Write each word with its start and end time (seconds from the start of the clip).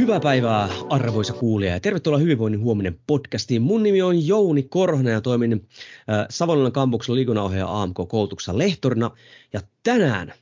Hyvää 0.00 0.20
päivää 0.20 0.68
arvoisa 0.88 1.32
kuulija 1.32 1.72
ja 1.72 1.80
tervetuloa 1.80 2.18
Hyvinvoinnin 2.18 2.60
huominen 2.60 2.98
podcastiin. 3.06 3.62
Mun 3.62 3.82
nimi 3.82 4.02
on 4.02 4.26
Jouni 4.26 4.62
Korhonen 4.62 5.12
ja 5.12 5.20
toimin 5.20 5.52
äh, 5.52 6.26
Savonlinnan 6.30 6.72
kampuksen 6.72 7.14
liikunnanohjaaja 7.14 7.82
AMK-koulutuksessa 7.82 8.58
lehtorina. 8.58 9.10
Ja 9.52 9.60
tänään 9.82 10.32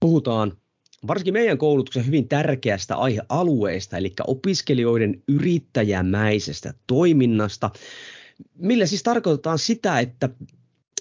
puhutaan 0.00 0.52
varsinkin 1.06 1.34
meidän 1.34 1.58
koulutuksen 1.58 2.06
hyvin 2.06 2.28
tärkeästä 2.28 2.96
aihealueesta, 2.96 3.96
eli 3.96 4.12
opiskelijoiden 4.26 5.22
yrittäjämäisestä 5.28 6.74
toiminnasta, 6.86 7.70
millä 8.58 8.86
siis 8.86 9.02
tarkoitetaan 9.02 9.58
sitä, 9.58 10.00
että 10.00 10.28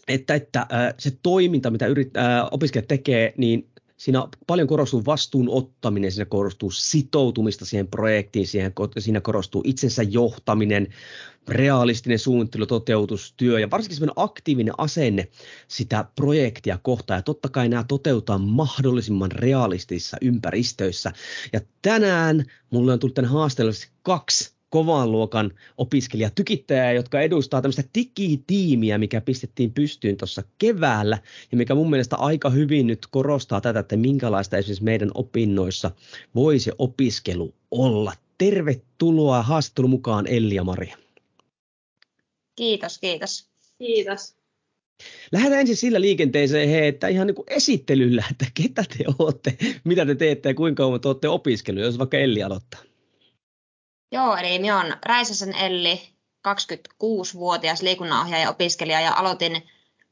että, 0.08 0.36
että 0.36 0.60
äh, 0.60 0.94
se 1.00 1.12
toiminta, 1.24 1.72
mitä 1.72 1.88
yrit, 1.88 2.18
äh, 2.18 2.48
opiskelijat 2.52 2.88
tekee, 2.88 3.34
niin 3.38 3.70
siinä 3.98 4.28
paljon 4.48 4.68
korostuu 4.68 5.06
vastuun 5.06 5.50
ottaminen, 5.50 6.12
siinä 6.12 6.26
korostuu 6.26 6.72
sitoutumista 6.72 7.66
siihen 7.66 7.88
projektiin, 7.88 8.48
siihen, 8.48 8.74
siinä 8.98 9.22
korostuu 9.22 9.62
itsensä 9.66 10.04
johtaminen, 10.04 10.88
realistinen 11.48 12.20
suunnittelu, 12.20 12.66
toteutus, 12.66 13.34
työ 13.38 13.60
ja 13.60 13.72
varsinkin 13.72 13.98
semmoinen 13.98 14.24
aktiivinen 14.24 14.74
asenne 14.78 15.28
sitä 15.68 16.06
projektia 16.16 16.80
kohtaan. 16.82 17.18
Ja 17.18 17.22
totta 17.22 17.50
kai 17.50 17.70
nämä 17.70 17.84
toteutetaan 17.84 18.42
mahdollisimman 18.42 19.32
realistisissa 19.32 20.18
ympäristöissä. 20.22 21.12
Ja 21.54 21.62
tänään 21.82 22.46
mulle 22.70 22.94
on 22.94 23.00
tullut 23.00 23.16
tämän 23.16 23.32
haasteellisesti 23.32 23.92
kaksi 24.02 24.57
kovan 24.70 25.12
luokan 25.12 25.52
opiskelijatykittäjää, 25.78 26.92
jotka 26.92 27.22
edustaa 27.22 27.62
tämmöistä 27.62 27.84
digitiimiä, 27.96 28.98
mikä 28.98 29.22
pistettiin 29.22 29.74
pystyyn 29.74 30.18
tuossa 30.18 30.44
keväällä 30.58 31.18
ja 31.52 31.58
mikä 31.58 31.76
mun 31.76 31.90
mielestä 31.90 32.16
aika 32.16 32.50
hyvin 32.50 32.88
nyt 32.88 33.08
korostaa 33.12 33.62
tätä, 33.62 33.80
että 33.80 33.98
minkälaista 33.98 34.58
esimerkiksi 34.58 34.84
meidän 34.84 35.12
opinnoissa 35.14 35.92
voi 36.36 36.60
se 36.60 36.72
opiskelu 36.78 37.54
olla. 37.72 38.14
Tervetuloa 38.38 39.42
haastattelun 39.42 39.90
mukaan 39.90 40.28
Elli 40.28 40.56
ja 40.56 40.64
Maria. 40.64 40.98
Kiitos, 42.56 43.00
kiitos. 43.00 43.48
Kiitos. 43.78 44.36
Lähdetään 45.32 45.60
ensin 45.60 45.76
sillä 45.76 46.02
liikenteeseen, 46.02 46.70
he, 46.70 46.88
että 46.88 47.08
ihan 47.08 47.28
niin 47.28 47.36
kuin 47.36 47.46
esittelyllä, 47.50 48.24
että 48.32 48.46
ketä 48.54 48.84
te 48.98 49.04
olette, 49.20 49.58
mitä 49.84 50.06
te 50.06 50.16
teette 50.16 50.50
ja 50.50 50.56
kuinka 50.56 50.84
kauan 50.84 51.02
te 51.02 51.08
olette 51.08 51.30
opiskellut, 51.30 51.84
jos 51.84 52.00
vaikka 52.00 52.18
Elli 52.18 52.44
aloittaa. 52.44 52.87
Joo, 54.12 54.36
eli 54.36 54.60
minä 54.60 54.80
olen 54.80 54.98
Räisäsen 55.06 55.56
Elli, 55.56 56.02
26-vuotias 56.48 57.82
liikunnanohjaaja 57.82 58.50
opiskelija 58.50 59.02
ja 59.02 59.14
aloitin 59.16 59.70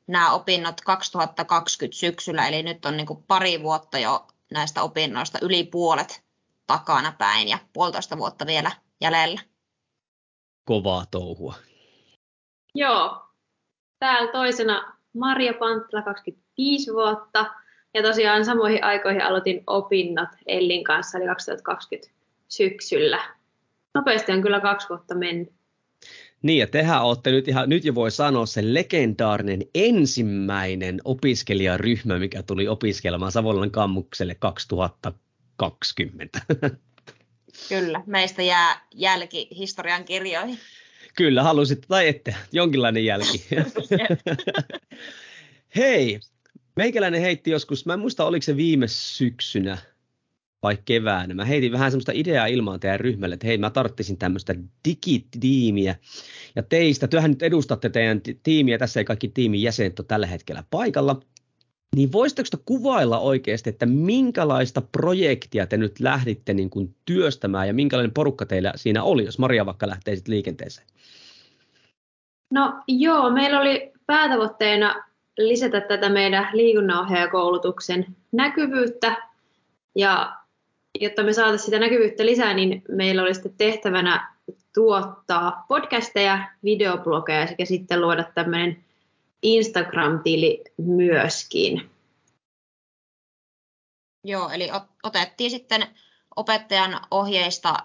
nämä 0.07 0.33
opinnot 0.33 0.81
2020 0.81 1.99
syksyllä, 1.99 2.47
eli 2.47 2.63
nyt 2.63 2.85
on 2.85 2.97
niin 2.97 3.07
kuin 3.07 3.23
pari 3.23 3.63
vuotta 3.63 3.99
jo 3.99 4.27
näistä 4.51 4.83
opinnoista 4.83 5.39
yli 5.41 5.63
puolet 5.63 6.23
takana 6.67 7.13
päin 7.17 7.47
ja 7.47 7.57
puolitoista 7.73 8.17
vuotta 8.17 8.45
vielä 8.45 8.71
jäljellä. 9.01 9.41
Kovaa 10.65 11.05
touhua. 11.11 11.55
Joo, 12.75 13.21
täällä 13.99 14.31
toisena 14.31 14.93
Maria 15.13 15.53
Panttila, 15.53 16.01
25 16.01 16.93
vuotta. 16.93 17.45
Ja 17.93 18.03
tosiaan 18.03 18.45
samoihin 18.45 18.83
aikoihin 18.83 19.21
aloitin 19.21 19.63
opinnot 19.67 20.29
Ellin 20.45 20.83
kanssa, 20.83 21.17
eli 21.17 21.27
2020 21.27 22.13
syksyllä 22.47 23.35
nopeasti 23.95 24.31
on 24.31 24.41
kyllä 24.41 24.59
kaksi 24.59 24.89
vuotta 24.89 25.15
mennyt. 25.15 25.53
Niin, 26.41 26.59
ja 26.59 26.67
tehän 26.67 27.03
olette 27.03 27.31
nyt, 27.31 27.47
ihan, 27.47 27.69
nyt 27.69 27.85
jo 27.85 27.95
voi 27.95 28.11
sanoa 28.11 28.45
se 28.45 28.73
legendaarinen 28.73 29.61
ensimmäinen 29.75 31.01
opiskelijaryhmä, 31.03 32.19
mikä 32.19 32.43
tuli 32.43 32.67
opiskelemaan 32.67 33.31
Savonlinnan 33.31 33.71
kammukselle 33.71 34.35
2020. 34.35 36.41
Kyllä, 37.69 38.03
meistä 38.05 38.41
jää 38.41 38.81
jälki 38.95 39.47
historian 39.57 40.05
kirjoihin. 40.05 40.59
Kyllä, 41.15 41.43
halusit 41.43 41.85
tai 41.87 42.07
ette, 42.07 42.35
jonkinlainen 42.51 43.05
jälki. 43.05 43.45
Hei, 45.75 46.19
meikäläinen 46.75 47.21
heitti 47.21 47.51
joskus, 47.51 47.85
mä 47.85 47.93
en 47.93 47.99
muista 47.99 48.25
oliko 48.25 48.43
se 48.43 48.57
viime 48.57 48.87
syksynä, 48.87 49.77
vai 50.65 50.77
keväänä. 50.85 51.33
Mä 51.33 51.45
heitin 51.45 51.71
vähän 51.71 51.91
semmoista 51.91 52.11
ideaa 52.15 52.45
ilmaan 52.45 52.79
teidän 52.79 52.99
ryhmälle, 52.99 53.33
että 53.33 53.47
hei 53.47 53.57
mä 53.57 53.69
tarttisin 53.69 54.17
tämmöistä 54.17 54.55
digitiimiä. 54.87 55.95
Ja 56.55 56.63
teistä, 56.63 57.07
työhän 57.07 57.31
nyt 57.31 57.43
edustatte 57.43 57.89
teidän 57.89 58.21
tiimiä, 58.43 58.77
tässä 58.77 58.99
ei 58.99 59.05
kaikki 59.05 59.27
tiimin 59.27 59.61
jäsenet 59.61 59.99
ole 59.99 60.05
tällä 60.07 60.27
hetkellä 60.27 60.63
paikalla. 60.69 61.21
Niin 61.95 62.11
voisitteko 62.11 62.47
te 62.51 62.57
kuvailla 62.65 63.19
oikeasti, 63.19 63.69
että 63.69 63.85
minkälaista 63.85 64.81
projektia 64.81 65.67
te 65.67 65.77
nyt 65.77 65.99
lähditte 65.99 66.53
niin 66.53 66.69
kuin 66.69 66.95
työstämään 67.05 67.67
ja 67.67 67.73
minkälainen 67.73 68.13
porukka 68.13 68.45
teillä 68.45 68.73
siinä 68.75 69.03
oli, 69.03 69.25
jos 69.25 69.39
Maria 69.39 69.65
vaikka 69.65 69.87
lähtee 69.87 70.15
sitten 70.15 70.33
liikenteeseen? 70.33 70.87
No 72.51 72.83
joo, 72.87 73.29
meillä 73.29 73.61
oli 73.61 73.91
päätavoitteena 74.05 75.03
lisätä 75.37 75.81
tätä 75.81 76.09
meidän 76.09 76.49
liikunnanohjaajakoulutuksen 76.53 78.05
näkyvyyttä 78.31 79.17
ja 79.95 80.44
jotta 80.99 81.23
me 81.23 81.33
saataisiin 81.33 81.65
sitä 81.65 81.79
näkyvyyttä 81.79 82.25
lisää, 82.25 82.53
niin 82.53 82.83
meillä 82.89 83.21
oli 83.21 83.33
sitten 83.33 83.53
tehtävänä 83.57 84.35
tuottaa 84.73 85.65
podcasteja, 85.67 86.49
videoblogeja 86.63 87.47
sekä 87.47 87.65
sitten 87.65 88.01
luoda 88.01 88.23
tämmöinen 88.23 88.83
Instagram-tili 89.41 90.63
myöskin. 90.77 91.89
Joo, 94.23 94.49
eli 94.49 94.69
otettiin 95.03 95.51
sitten 95.51 95.87
opettajan 96.35 97.01
ohjeista 97.11 97.75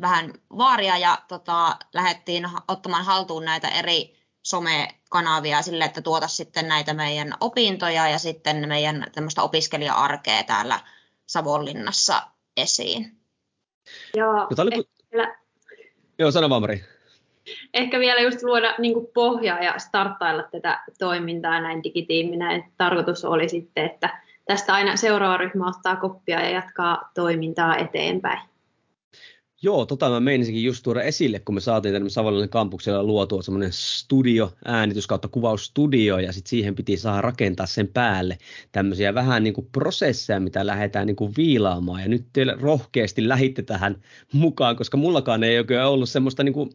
vähän 0.00 0.32
vaaria 0.58 0.98
ja 0.98 1.18
tota, 1.28 1.76
lähdettiin 1.94 2.48
ottamaan 2.68 3.04
haltuun 3.04 3.44
näitä 3.44 3.68
eri 3.68 4.16
somekanavia 4.42 5.62
sille, 5.62 5.84
että 5.84 6.02
tuota 6.02 6.28
sitten 6.28 6.68
näitä 6.68 6.94
meidän 6.94 7.34
opintoja 7.40 8.08
ja 8.08 8.18
sitten 8.18 8.68
meidän 8.68 9.06
tämmöistä 9.14 9.42
opiskelija-arkea 9.42 10.42
täällä 10.42 10.80
Savonlinnassa 11.26 12.22
esiin. 12.56 13.16
Joo, 14.16 14.46
oli... 14.58 14.84
vielä... 15.12 15.36
Joo 16.18 16.30
sano 16.30 16.50
vaan 16.50 16.62
Mari. 16.62 16.84
Ehkä 17.74 17.98
vielä 17.98 18.20
just 18.20 18.42
luoda 18.42 18.74
niin 18.78 18.94
pohjaa 19.14 19.58
ja 19.58 19.78
starttailla 19.78 20.42
tätä 20.42 20.84
toimintaa 20.98 21.60
näin 21.60 21.82
digitiiminä. 21.82 22.54
Et 22.54 22.64
tarkoitus 22.76 23.24
oli 23.24 23.48
sitten, 23.48 23.84
että 23.86 24.22
tästä 24.44 24.74
aina 24.74 24.96
seuraava 24.96 25.36
ryhmä 25.36 25.68
ottaa 25.68 25.96
koppia 25.96 26.40
ja 26.40 26.50
jatkaa 26.50 27.10
toimintaa 27.14 27.76
eteenpäin. 27.76 28.40
Joo, 29.66 29.86
tota 29.86 30.10
mä 30.10 30.20
meinisinkin 30.20 30.64
just 30.64 30.82
tuoda 30.82 31.02
esille, 31.02 31.38
kun 31.38 31.54
me 31.54 31.60
saatiin 31.60 31.92
tänne 31.92 32.08
Savonlinnan 32.08 32.48
kampuksella 32.48 33.02
luotua 33.02 33.42
semmoinen 33.42 33.72
studio, 33.72 34.52
äänitys 34.64 35.06
kautta 35.06 35.28
kuvausstudio, 35.28 36.18
ja 36.18 36.32
sitten 36.32 36.50
siihen 36.50 36.74
piti 36.74 36.96
saada 36.96 37.20
rakentaa 37.20 37.66
sen 37.66 37.88
päälle 37.88 38.38
tämmöisiä 38.72 39.14
vähän 39.14 39.42
niin 39.42 39.54
kuin 39.54 39.68
prosesseja, 39.72 40.40
mitä 40.40 40.66
lähdetään 40.66 41.06
niin 41.06 41.16
kuin 41.16 41.32
viilaamaan, 41.36 42.02
ja 42.02 42.08
nyt 42.08 42.26
teille 42.32 42.56
rohkeasti 42.60 43.28
lähitte 43.28 43.62
tähän 43.62 44.02
mukaan, 44.32 44.76
koska 44.76 44.96
mullakaan 44.96 45.44
ei 45.44 45.58
oikein 45.58 45.82
ollut 45.82 46.08
semmoista 46.08 46.42
niin 46.42 46.54
kuin, 46.54 46.70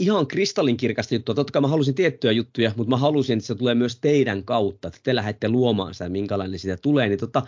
ihan 0.00 0.26
kristallinkirkasta 0.26 1.14
juttua. 1.14 1.34
Totta 1.34 1.52
kai 1.52 1.62
mä 1.62 1.68
halusin 1.68 1.94
tiettyjä 1.94 2.32
juttuja, 2.32 2.72
mutta 2.76 2.90
mä 2.90 2.96
halusin, 2.96 3.38
että 3.38 3.46
se 3.46 3.54
tulee 3.54 3.74
myös 3.74 4.00
teidän 4.00 4.44
kautta, 4.44 4.88
että 4.88 5.00
te 5.02 5.14
lähdette 5.14 5.48
luomaan 5.48 5.94
sitä, 5.94 6.08
minkälainen 6.08 6.58
siitä 6.58 6.76
tulee. 6.76 7.08
Niin 7.08 7.18
tota, 7.18 7.42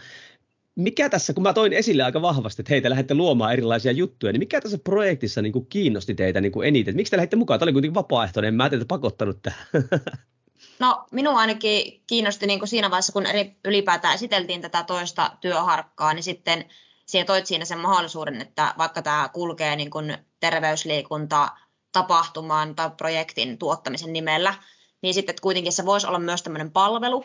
mikä 0.79 1.09
tässä, 1.09 1.35
kun 1.35 1.43
mä 1.43 1.53
toin 1.53 1.73
esille 1.73 2.03
aika 2.03 2.23
vahvasti, 2.23 2.63
että 2.63 2.73
heitä 2.73 2.91
lähdette 2.91 3.15
luomaan 3.15 3.53
erilaisia 3.53 3.93
juttuja, 3.93 4.33
niin 4.33 4.41
mikä 4.41 4.61
tässä 4.61 4.79
projektissa 4.79 5.43
niin 5.43 5.53
kuin 5.53 5.67
kiinnosti 5.67 6.15
teitä 6.15 6.41
niin 6.41 6.53
kuin 6.53 6.69
eniten? 6.69 6.97
Miksi 6.97 7.11
te 7.11 7.17
lähditte 7.17 7.37
mukaan? 7.37 7.61
Tämä 7.61 7.67
oli 7.67 7.73
kuitenkin 7.73 7.95
vapaaehtoinen, 7.95 8.55
mä 8.55 8.71
teitä 8.71 8.85
pakottanut 8.85 9.43
tähän. 9.43 9.67
No 10.79 11.07
minua 11.11 11.39
ainakin 11.39 12.03
kiinnosti 12.07 12.47
niin 12.47 12.59
kuin 12.59 12.69
siinä 12.69 12.91
vaiheessa, 12.91 13.13
kun 13.13 13.25
ylipäätään 13.65 14.15
esiteltiin 14.15 14.61
tätä 14.61 14.83
toista 14.83 15.31
työharkkaa, 15.41 16.15
niin 16.15 16.23
sitten 16.23 16.65
siihen 17.07 17.27
toit 17.27 17.47
siinä 17.47 17.65
sen 17.65 17.79
mahdollisuuden, 17.79 18.41
että 18.41 18.75
vaikka 18.79 19.03
tämä 19.03 19.31
kulkee 19.33 19.77
niin 19.77 19.91
kuin 19.91 20.19
terveysliikunta 20.41 21.49
tapahtumaan 21.93 22.75
tai 22.75 22.91
projektin 22.91 23.59
tuottamisen 23.59 24.13
nimellä, 24.13 24.55
niin 25.03 25.15
sitten 25.15 25.35
kuitenkin 25.43 25.73
se 25.73 25.87
voisi 25.87 26.07
olla 26.07 26.19
myös 26.19 26.43
tämmöinen 26.43 26.71
palvelu, 26.71 27.25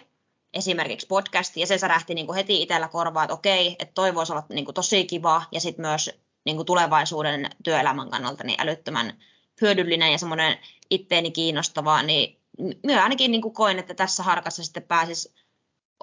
esimerkiksi 0.54 1.08
podcasti, 1.08 1.60
ja 1.60 1.68
se 1.68 1.78
särähti 1.78 2.16
niin 2.16 2.26
kuin 2.26 2.36
heti 2.36 2.62
itsellä 2.62 2.88
korvaa, 2.88 3.24
että 3.24 3.34
okei, 3.34 3.76
että 3.80 3.94
toi 3.94 4.16
voisi 4.16 4.32
olla 4.32 4.44
niin 4.50 4.66
kuin 4.66 4.76
tosi 4.76 5.06
kiva, 5.06 5.44
ja 5.52 5.60
sitten 5.60 5.86
myös 5.86 6.12
niin 6.46 6.56
kuin 6.56 6.66
tulevaisuuden 6.66 7.50
työelämän 7.64 8.10
kannalta 8.10 8.44
niin 8.44 8.62
älyttömän 8.62 9.14
hyödyllinen 9.62 10.12
ja 10.12 10.18
semmoinen 10.18 10.58
itteeni 10.90 11.32
kiinnostavaa, 11.32 12.04
niin 12.04 12.40
minä 12.84 13.04
ainakin 13.04 13.32
niin 13.32 13.42
kuin 13.42 13.54
koin, 13.54 13.80
että 13.80 13.94
tässä 13.94 14.24
harkassa 14.24 14.64
sitten 14.64 14.84
pääsisi 14.84 15.34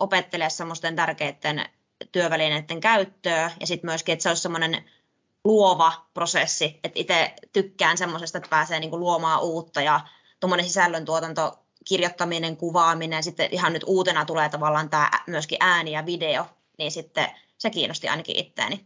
opettelemaan 0.00 0.50
semmoisten 0.50 0.96
tärkeiden 0.96 1.64
työvälineiden 2.12 2.80
käyttöä 2.80 3.50
ja 3.60 3.66
sitten 3.66 3.90
myöskin, 3.90 4.12
että 4.12 4.22
se 4.22 4.28
olisi 4.28 4.42
semmoinen 4.42 4.84
luova 5.44 5.92
prosessi, 6.14 6.80
että 6.84 7.00
itse 7.00 7.34
tykkään 7.52 7.98
semmoisesta, 7.98 8.38
että 8.38 8.50
pääsee 8.50 8.80
niin 8.80 8.90
kuin 8.90 9.00
luomaan 9.00 9.42
uutta 9.42 9.80
ja 9.80 10.00
tuommoinen 10.40 10.66
sisällöntuotanto, 10.66 11.58
kirjoittaminen, 11.88 12.56
kuvaaminen, 12.56 13.22
sitten 13.22 13.48
ihan 13.52 13.72
nyt 13.72 13.82
uutena 13.86 14.24
tulee 14.24 14.48
tavallaan 14.48 14.90
tämä 14.90 15.10
myöskin 15.26 15.58
ääni 15.60 15.92
ja 15.92 16.06
video, 16.06 16.46
niin 16.78 16.90
sitten 16.90 17.26
se 17.58 17.70
kiinnosti 17.70 18.08
ainakin 18.08 18.36
itseäni. 18.36 18.80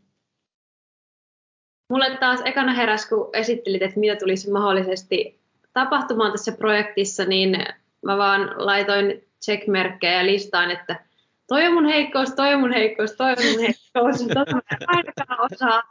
Mulle 1.91 2.17
taas 2.17 2.41
ekana 2.44 2.73
heräs, 2.75 3.06
kun 3.06 3.31
esittelit, 3.32 3.82
että 3.82 4.00
mitä 4.00 4.17
tulisi 4.17 4.50
mahdollisesti 4.50 5.41
tapahtumaan 5.73 6.32
tässä 6.32 6.52
projektissa, 6.52 7.25
niin 7.25 7.67
mä 8.02 8.19
vaan 8.19 8.55
laitoin 8.56 9.25
checkmerkkejä 9.44 10.26
listaan, 10.26 10.70
että 10.70 11.05
toi 11.49 11.67
on 11.67 11.75
mun 11.75 11.87
heikkous, 11.87 12.32
toi 12.32 12.55
on 12.55 12.61
mun 12.61 12.73
heikkous, 12.73 13.12
toi 13.12 13.31
on 13.31 13.37
mun 13.52 13.61
heikkous, 13.61 14.19
tota 14.35 14.52
mä 14.52 14.61
en 14.70 14.79
ainakaan 14.87 15.52
osaa. 15.52 15.82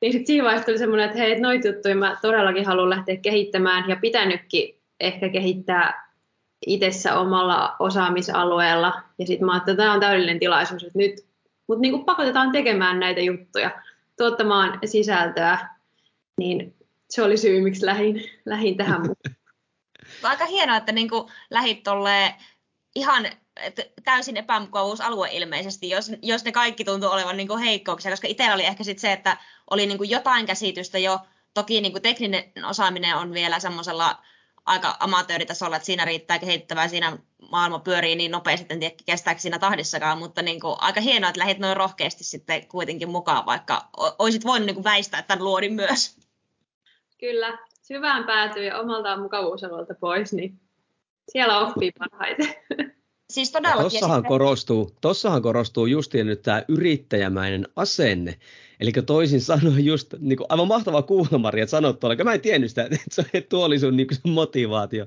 Niin 0.00 0.12
sitten 0.12 0.26
siinä 0.26 0.44
vaiheessa 0.44 0.66
tuli 0.66 0.78
semmoinen, 0.78 1.06
että 1.06 1.18
hei, 1.18 1.40
noita 1.40 1.68
juttuja 1.68 1.94
mä 1.94 2.16
todellakin 2.22 2.66
haluan 2.66 2.90
lähteä 2.90 3.16
kehittämään 3.16 3.88
ja 3.88 3.96
pitänytkin 3.96 4.80
ehkä 5.00 5.28
kehittää 5.28 6.01
itsessä 6.66 7.18
omalla 7.18 7.76
osaamisalueella. 7.78 9.02
Ja 9.18 9.26
sitten 9.26 9.46
mä 9.46 9.52
ajattelin, 9.52 9.74
että 9.74 9.82
tämä 9.82 9.94
on 9.94 10.00
täydellinen 10.00 10.38
tilaisuus, 10.38 10.82
että 10.82 10.98
nyt 10.98 11.26
mut 11.66 11.78
niinku 11.78 12.04
pakotetaan 12.04 12.52
tekemään 12.52 13.00
näitä 13.00 13.20
juttuja, 13.20 13.70
tuottamaan 14.18 14.78
sisältöä, 14.84 15.68
niin 16.38 16.74
se 17.10 17.22
oli 17.22 17.36
syy, 17.36 17.60
miksi 17.60 17.86
lähin, 17.86 18.30
lähin 18.44 18.76
tähän 18.76 19.00
mukaan. 19.06 19.36
Aika 20.22 20.46
hienoa, 20.46 20.76
että 20.76 20.92
niinku 20.92 21.30
lähit 21.50 21.84
ihan 22.94 23.26
täysin 24.04 24.36
epämukavuusalue 24.36 25.28
ilmeisesti, 25.32 25.90
jos, 25.90 26.10
jos 26.22 26.44
ne 26.44 26.52
kaikki 26.52 26.84
tuntuu 26.84 27.10
olevan 27.10 27.36
niin 27.36 27.58
heikkouksia, 27.58 28.12
koska 28.12 28.28
itsellä 28.28 28.54
oli 28.54 28.64
ehkä 28.64 28.84
sit 28.84 28.98
se, 28.98 29.12
että 29.12 29.36
oli 29.70 29.86
niin 29.86 30.10
jotain 30.10 30.46
käsitystä 30.46 30.98
jo, 30.98 31.18
toki 31.54 31.80
niin 31.80 32.02
tekninen 32.02 32.64
osaaminen 32.68 33.16
on 33.16 33.32
vielä 33.32 33.60
semmoisella 33.60 34.22
aika 34.66 34.96
amatööritasolla, 35.00 35.76
että 35.76 35.86
siinä 35.86 36.04
riittää 36.04 36.38
kehittävää, 36.38 36.88
siinä 36.88 37.18
maailma 37.50 37.78
pyörii 37.78 38.16
niin 38.16 38.30
nopeasti, 38.30 38.66
en 38.70 38.80
tiedä 38.80 38.94
kestääkö 39.06 39.40
siinä 39.40 39.58
tahdissakaan, 39.58 40.18
mutta 40.18 40.42
niin 40.42 40.60
kuin, 40.60 40.76
aika 40.78 41.00
hienoa, 41.00 41.30
että 41.30 41.40
lähdit 41.40 41.58
noin 41.58 41.76
rohkeasti 41.76 42.24
sitten 42.24 42.66
kuitenkin 42.66 43.08
mukaan, 43.08 43.46
vaikka 43.46 43.88
olisit 44.18 44.44
voinut 44.44 44.66
niin 44.66 44.74
kuin 44.74 44.84
väistää 44.84 45.22
tämän 45.22 45.44
luodin 45.44 45.72
myös. 45.72 46.16
Kyllä, 47.20 47.58
syvään 47.82 48.24
päätyy 48.24 48.64
ja 48.64 48.78
omalta 48.78 49.16
mukavuusalueelta 49.16 49.94
pois, 50.00 50.32
niin 50.32 50.60
siellä 51.28 51.58
oppii 51.58 51.92
parhaiten. 51.98 52.54
Siis 53.32 53.50
todellakin. 53.50 53.82
Tossahan, 53.82 54.16
sitten... 54.16 54.28
korostuu, 54.28 54.92
tossahan 55.00 55.42
korostuu 55.42 55.86
justiin 55.86 56.26
nyt 56.26 56.42
tämä 56.42 56.62
yrittäjämäinen 56.68 57.68
asenne. 57.76 58.38
Eli 58.80 58.92
toisin 59.06 59.40
sanoen 59.40 59.84
just, 59.84 60.14
niin 60.18 60.36
kuin, 60.36 60.46
aivan 60.48 60.68
mahtavaa 60.68 61.02
kuulla 61.02 61.38
Maria, 61.38 61.62
että 61.62 61.70
sanot 61.70 62.00
tuolla, 62.00 62.24
mä 62.24 62.32
en 62.32 62.40
tiennyt 62.40 62.70
sitä, 62.70 62.88
että 63.34 63.48
tuo 63.48 63.64
oli 63.64 63.78
sun, 63.78 63.96
niin 63.96 64.06
kuin, 64.06 64.18
sun 64.22 64.30
motivaatio 64.30 65.06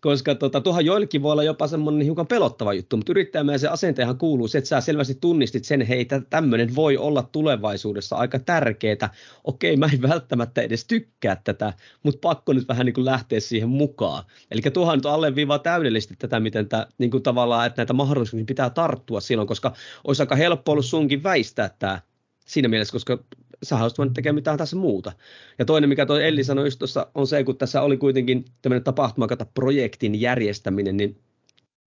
koska 0.00 0.34
tota, 0.34 0.60
tuohon 0.60 0.84
joillekin 0.84 1.22
voi 1.22 1.32
olla 1.32 1.42
jopa 1.42 1.66
semmoinen 1.66 2.02
hiukan 2.02 2.26
pelottava 2.26 2.72
juttu, 2.72 2.96
mutta 2.96 3.12
yrittäjämään 3.12 3.58
se 3.58 3.68
asenteenhan 3.68 4.18
kuuluu 4.18 4.48
se, 4.48 4.58
että 4.58 4.68
sä 4.68 4.80
selvästi 4.80 5.18
tunnistit 5.20 5.64
sen, 5.64 5.80
hei, 5.80 6.06
tämmöinen 6.30 6.74
voi 6.74 6.96
olla 6.96 7.28
tulevaisuudessa 7.32 8.16
aika 8.16 8.38
tärkeää. 8.38 9.14
Okei, 9.44 9.76
mä 9.76 9.88
en 9.92 10.02
välttämättä 10.02 10.62
edes 10.62 10.84
tykkää 10.84 11.40
tätä, 11.44 11.72
mutta 12.02 12.28
pakko 12.28 12.52
nyt 12.52 12.68
vähän 12.68 12.86
niin 12.86 12.94
kuin 12.94 13.04
lähteä 13.04 13.40
siihen 13.40 13.68
mukaan. 13.68 14.24
Eli 14.50 14.60
tuohan 14.60 14.98
nyt 14.98 15.06
alleviivaa 15.06 15.58
täydellisesti 15.58 16.14
tätä, 16.18 16.40
miten 16.40 16.68
tämä, 16.68 16.86
niin 16.98 17.10
kuin 17.10 17.22
tavallaan, 17.22 17.66
että 17.66 17.80
näitä 17.80 17.92
mahdollisuuksia 17.92 18.44
pitää 18.44 18.70
tarttua 18.70 19.20
silloin, 19.20 19.48
koska 19.48 19.72
olisi 20.04 20.22
aika 20.22 20.36
helppo 20.36 20.72
ollut 20.72 20.86
sunkin 20.86 21.22
väistää 21.22 21.70
tämä 21.78 22.00
siinä 22.46 22.68
mielessä, 22.68 22.92
koska 22.92 23.18
sä 23.62 23.76
haluaisit 23.76 23.98
voinut 23.98 24.14
tekemään 24.14 24.34
mitään 24.34 24.58
tässä 24.58 24.76
muuta. 24.76 25.12
Ja 25.58 25.64
toinen, 25.64 25.88
mikä 25.88 26.06
toi 26.06 26.28
Elli 26.28 26.44
sanoi 26.44 26.66
just 26.66 26.78
tuossa, 26.78 27.06
on 27.14 27.26
se, 27.26 27.44
kun 27.44 27.56
tässä 27.56 27.82
oli 27.82 27.96
kuitenkin 27.96 28.44
tämmöinen 28.62 28.84
tapahtumakata 28.84 29.44
projektin 29.44 30.20
järjestäminen, 30.20 30.96
niin 30.96 31.18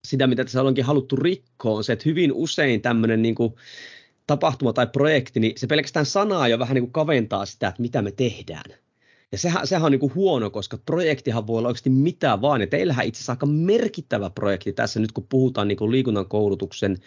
sitä, 0.07 0.27
mitä 0.27 0.43
tässä 0.43 0.61
onkin 0.61 0.85
haluttu 0.85 1.15
rikkoa, 1.15 1.77
on 1.77 1.83
se, 1.83 1.93
että 1.93 2.09
hyvin 2.09 2.33
usein 2.33 2.81
tämmöinen 2.81 3.21
niin 3.21 3.35
tapahtuma 4.27 4.73
tai 4.73 4.87
projekti, 4.87 5.39
niin 5.39 5.53
se 5.57 5.67
pelkästään 5.67 6.05
sanaa 6.05 6.47
jo 6.47 6.59
vähän 6.59 6.75
niin 6.75 6.83
kuin 6.83 6.91
kaventaa 6.91 7.45
sitä, 7.45 7.67
että 7.67 7.81
mitä 7.81 8.01
me 8.01 8.11
tehdään. 8.11 8.71
Ja 9.31 9.37
sehän, 9.37 9.67
sehän 9.67 9.85
on 9.85 9.91
niin 9.91 9.99
kuin 9.99 10.15
huono, 10.15 10.49
koska 10.49 10.77
projektihan 10.85 11.47
voi 11.47 11.57
olla 11.57 11.67
oikeasti 11.67 11.89
mitä 11.89 12.41
vaan. 12.41 12.61
Ja 12.61 12.67
teillähän 12.67 13.05
itse 13.05 13.17
asiassa 13.17 13.33
aika 13.33 13.45
merkittävä 13.45 14.29
projekti 14.29 14.73
tässä 14.73 14.99
nyt, 14.99 15.11
kun 15.11 15.27
puhutaan 15.29 15.67
niin 15.67 15.77
kuin 15.77 15.91
liikunnan 15.91 16.25
koulutuksen, 16.25 16.97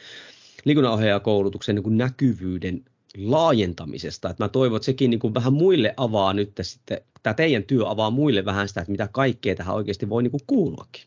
liikunnanohjaajakoulutuksen 0.64 1.74
niin 1.74 1.82
kuin 1.82 1.96
näkyvyyden 1.96 2.84
laajentamisesta. 3.18 4.30
Että 4.30 4.44
mä 4.44 4.48
toivon, 4.48 4.76
että 4.76 4.86
sekin 4.86 5.10
niin 5.10 5.20
kuin 5.20 5.34
vähän 5.34 5.52
muille 5.52 5.94
avaa 5.96 6.32
nyt 6.32 6.50
sitten, 6.62 7.00
tämä 7.22 7.34
teidän 7.34 7.62
työ 7.64 7.88
avaa 7.88 8.10
muille 8.10 8.44
vähän 8.44 8.68
sitä, 8.68 8.80
että 8.80 8.90
mitä 8.90 9.08
kaikkea 9.12 9.54
tähän 9.54 9.74
oikeasti 9.74 10.08
voi 10.08 10.22
niin 10.22 10.30
kuin 10.30 10.42
kuuluakin. 10.46 11.02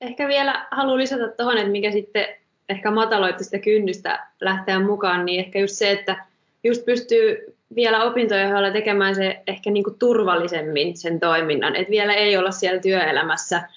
Ehkä 0.00 0.28
vielä 0.28 0.66
haluan 0.70 0.98
lisätä 0.98 1.28
tuohon, 1.28 1.58
että 1.58 1.70
mikä 1.70 1.92
sitten 1.92 2.26
ehkä 2.68 2.90
mataloitti 2.90 3.44
sitä 3.44 3.58
kynnystä 3.58 4.26
lähteä 4.40 4.80
mukaan, 4.80 5.24
niin 5.24 5.40
ehkä 5.40 5.58
just 5.58 5.74
se, 5.74 5.90
että 5.90 6.26
just 6.64 6.84
pystyy 6.84 7.56
vielä 7.74 8.04
opintojen 8.04 8.72
tekemään 8.72 9.14
se 9.14 9.42
ehkä 9.46 9.70
niin 9.70 9.84
kuin 9.84 9.98
turvallisemmin 9.98 10.96
sen 10.96 11.20
toiminnan, 11.20 11.76
että 11.76 11.90
vielä 11.90 12.14
ei 12.14 12.36
olla 12.36 12.50
siellä 12.50 12.80
työelämässä 12.80 13.68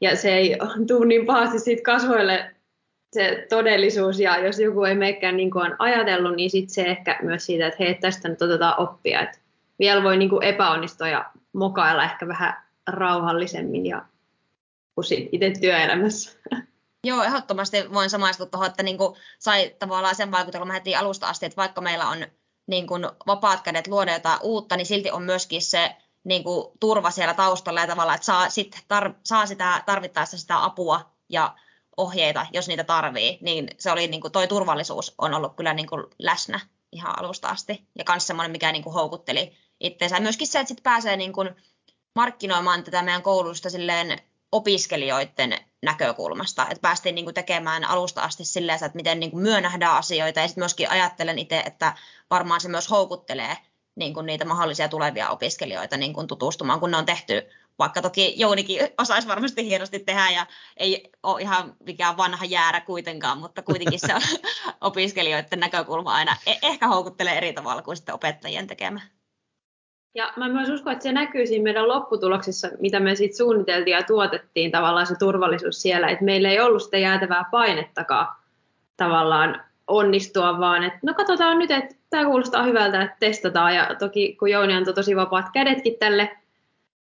ja 0.00 0.16
se 0.16 0.36
ei 0.36 0.56
tule 0.86 1.06
niin 1.06 1.26
pahasti 1.26 1.58
siitä 1.58 1.82
kasvoille 1.82 2.50
se 3.12 3.46
todellisuus 3.48 4.20
ja 4.20 4.38
jos 4.38 4.58
joku 4.58 4.84
ei 4.84 4.94
meikään 4.94 5.36
niin 5.36 5.50
kuin 5.50 5.64
on 5.64 5.76
ajatellut, 5.78 6.36
niin 6.36 6.50
sitten 6.50 6.74
se 6.74 6.82
ehkä 6.82 7.18
myös 7.22 7.46
siitä, 7.46 7.66
että 7.66 7.84
hei, 7.84 7.94
tästä 7.94 8.28
nyt 8.28 8.42
otetaan 8.42 8.80
oppia. 8.80 9.20
Että 9.20 9.38
vielä 9.78 10.02
voi 10.02 10.16
niin 10.16 10.30
kuin 10.30 10.44
epäonnistua 10.44 11.08
ja 11.08 11.30
mokailla 11.52 12.04
ehkä 12.04 12.28
vähän 12.28 12.64
rauhallisemmin 12.86 13.86
ja 13.86 14.04
kuin 14.94 15.28
itse 15.32 15.52
työelämässä. 15.60 16.38
Joo, 17.04 17.22
ehdottomasti 17.22 17.92
voin 17.92 18.10
samaistua 18.10 18.46
tuohon, 18.46 18.68
että 18.68 18.82
niin 18.82 18.98
kuin 18.98 19.16
sai 19.38 19.74
tavallaan 19.78 20.14
sen 20.14 20.32
vaikutelman 20.32 20.70
heti 20.70 20.96
alusta 20.96 21.26
asti, 21.26 21.46
että 21.46 21.56
vaikka 21.56 21.80
meillä 21.80 22.08
on 22.08 22.18
niin 22.66 22.86
kuin 22.86 23.06
vapaat 23.26 23.60
kädet 23.60 23.86
luoda 23.86 24.12
jotain 24.12 24.38
uutta, 24.42 24.76
niin 24.76 24.86
silti 24.86 25.10
on 25.10 25.22
myöskin 25.22 25.62
se 25.62 25.96
niin 26.24 26.44
kuin 26.44 26.66
turva 26.80 27.10
siellä 27.10 27.34
taustalla 27.34 27.80
ja 27.80 27.86
tavallaan, 27.86 28.14
että 28.14 28.26
saa, 28.26 28.50
sit 28.50 28.76
tar- 28.76 29.14
saa 29.24 29.46
sitä 29.46 29.82
tarvittaessa 29.86 30.38
sitä 30.38 30.64
apua 30.64 31.10
ja 31.28 31.54
ohjeita, 31.98 32.46
jos 32.52 32.68
niitä 32.68 32.84
tarvii, 32.84 33.38
niin 33.40 33.68
se 33.78 33.92
oli 33.92 34.06
niin 34.06 34.20
kuin, 34.20 34.32
toi 34.32 34.48
turvallisuus 34.48 35.14
on 35.18 35.34
ollut 35.34 35.56
kyllä 35.56 35.74
niin 35.74 35.88
kuin 35.88 36.04
läsnä 36.18 36.60
ihan 36.92 37.18
alusta 37.18 37.48
asti. 37.48 37.84
Ja 37.98 38.04
myös 38.08 38.26
semmoinen, 38.26 38.52
mikä 38.52 38.72
niin 38.72 38.82
kuin 38.82 38.94
houkutteli 38.94 39.52
itseensä. 39.80 40.20
Myöskin 40.20 40.46
se, 40.46 40.60
että 40.60 40.68
sit 40.68 40.82
pääsee 40.82 41.16
niin 41.16 41.32
kuin 41.32 41.50
markkinoimaan 42.14 42.84
tätä 42.84 43.02
meidän 43.02 43.22
koulusta 43.22 43.70
silleen 43.70 44.18
opiskelijoiden 44.52 45.58
näkökulmasta, 45.82 46.62
että 46.62 46.82
päästiin 46.82 47.14
niin 47.14 47.24
kuin 47.24 47.34
tekemään 47.34 47.84
alusta 47.84 48.22
asti 48.22 48.44
silleen, 48.44 48.76
että 48.84 48.96
miten 48.96 49.20
niin 49.20 49.30
kuin 49.30 49.42
myö 49.42 49.60
nähdään 49.60 49.96
asioita, 49.96 50.40
ja 50.40 50.48
sitten 50.48 50.62
myöskin 50.62 50.90
ajattelen 50.90 51.38
itse, 51.38 51.60
että 51.60 51.94
varmaan 52.30 52.60
se 52.60 52.68
myös 52.68 52.90
houkuttelee 52.90 53.56
niin 53.94 54.14
kuin 54.14 54.26
niitä 54.26 54.44
mahdollisia 54.44 54.88
tulevia 54.88 55.30
opiskelijoita 55.30 55.96
niin 55.96 56.12
kuin 56.12 56.26
tutustumaan, 56.26 56.80
kun 56.80 56.90
ne 56.90 56.96
on 56.96 57.06
tehty 57.06 57.48
vaikka 57.78 58.02
toki 58.02 58.34
Jounikin 58.36 58.80
osaisi 58.98 59.28
varmasti 59.28 59.66
hienosti 59.66 59.98
tehdä 59.98 60.30
ja 60.30 60.46
ei 60.76 61.10
ole 61.22 61.42
ihan 61.42 61.74
mikään 61.86 62.16
vanha 62.16 62.44
jäärä 62.44 62.80
kuitenkaan, 62.80 63.38
mutta 63.38 63.62
kuitenkin 63.62 64.00
se 64.00 64.14
on 64.14 64.20
opiskelijoiden 64.80 65.60
näkökulma 65.60 66.14
aina 66.14 66.36
e- 66.46 66.58
ehkä 66.62 66.88
houkuttelee 66.88 67.36
eri 67.36 67.52
tavalla 67.52 67.82
kuin 67.82 67.96
sitten 67.96 68.14
opettajien 68.14 68.66
tekemä. 68.66 69.00
Ja 70.14 70.32
mä 70.36 70.48
myös 70.48 70.68
uskon, 70.68 70.92
että 70.92 71.02
se 71.02 71.12
näkyy 71.12 71.46
siinä 71.46 71.62
meidän 71.62 71.88
lopputuloksissa, 71.88 72.68
mitä 72.80 73.00
me 73.00 73.14
sitten 73.14 73.36
suunniteltiin 73.36 73.94
ja 73.94 74.02
tuotettiin 74.02 74.70
tavallaan 74.70 75.06
se 75.06 75.14
turvallisuus 75.18 75.82
siellä, 75.82 76.08
että 76.08 76.24
meillä 76.24 76.50
ei 76.50 76.60
ollut 76.60 76.82
sitä 76.82 76.98
jäätävää 76.98 77.44
painettakaan 77.50 78.36
tavallaan 78.96 79.64
onnistua, 79.86 80.60
vaan 80.60 80.84
että 80.84 80.98
no 81.02 81.14
katsotaan 81.14 81.58
nyt, 81.58 81.70
että 81.70 81.94
tämä 82.10 82.24
kuulostaa 82.24 82.62
hyvältä, 82.62 83.02
että 83.02 83.16
testataan. 83.20 83.74
Ja 83.74 83.94
toki 83.98 84.36
kun 84.36 84.50
Jouni 84.50 84.74
antoi 84.74 84.94
tosi 84.94 85.16
vapaat 85.16 85.46
kädetkin 85.52 85.98
tälle 85.98 86.38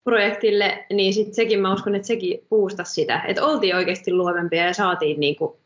projektille, 0.05 0.85
niin 0.93 1.13
sit 1.13 1.33
sekin 1.33 1.59
mä 1.59 1.73
uskon, 1.73 1.95
että 1.95 2.07
sekin 2.07 2.39
puustasi 2.49 2.93
sitä, 2.93 3.21
että 3.27 3.45
oltiin 3.45 3.75
oikeasti 3.75 4.13
luovempia 4.13 4.65
ja 4.65 4.73
saatiin 4.73 5.19
niinku 5.19 5.59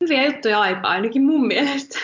hyviä 0.00 0.26
juttuja 0.26 0.60
aikaa, 0.60 0.90
ainakin 0.90 1.22
mun 1.22 1.46
mielestä. 1.46 1.98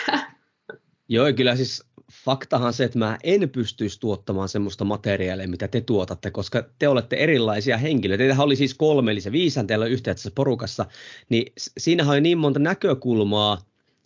Joo, 1.09 1.33
kyllä 1.33 1.55
siis 1.55 1.83
faktahan 2.25 2.73
se, 2.73 2.83
että 2.83 2.99
mä 2.99 3.17
en 3.23 3.49
pystyisi 3.49 3.99
tuottamaan 3.99 4.49
semmoista 4.49 4.85
materiaalia, 4.85 5.47
mitä 5.47 5.67
te 5.67 5.81
tuotatte, 5.81 6.31
koska 6.31 6.63
te 6.79 6.87
olette 6.87 7.15
erilaisia 7.15 7.77
henkilöitä. 7.77 8.23
Teitä 8.23 8.43
oli 8.43 8.55
siis 8.55 8.73
kolme, 8.73 9.11
eli 9.11 9.21
se 9.21 9.31
viisän 9.31 9.67
teillä 9.67 9.85
yhteydessä 9.85 10.31
porukassa, 10.35 10.85
niin 11.29 11.53
siinähän 11.77 12.17
on 12.17 12.23
niin 12.23 12.37
monta 12.37 12.59
näkökulmaa, 12.59 13.57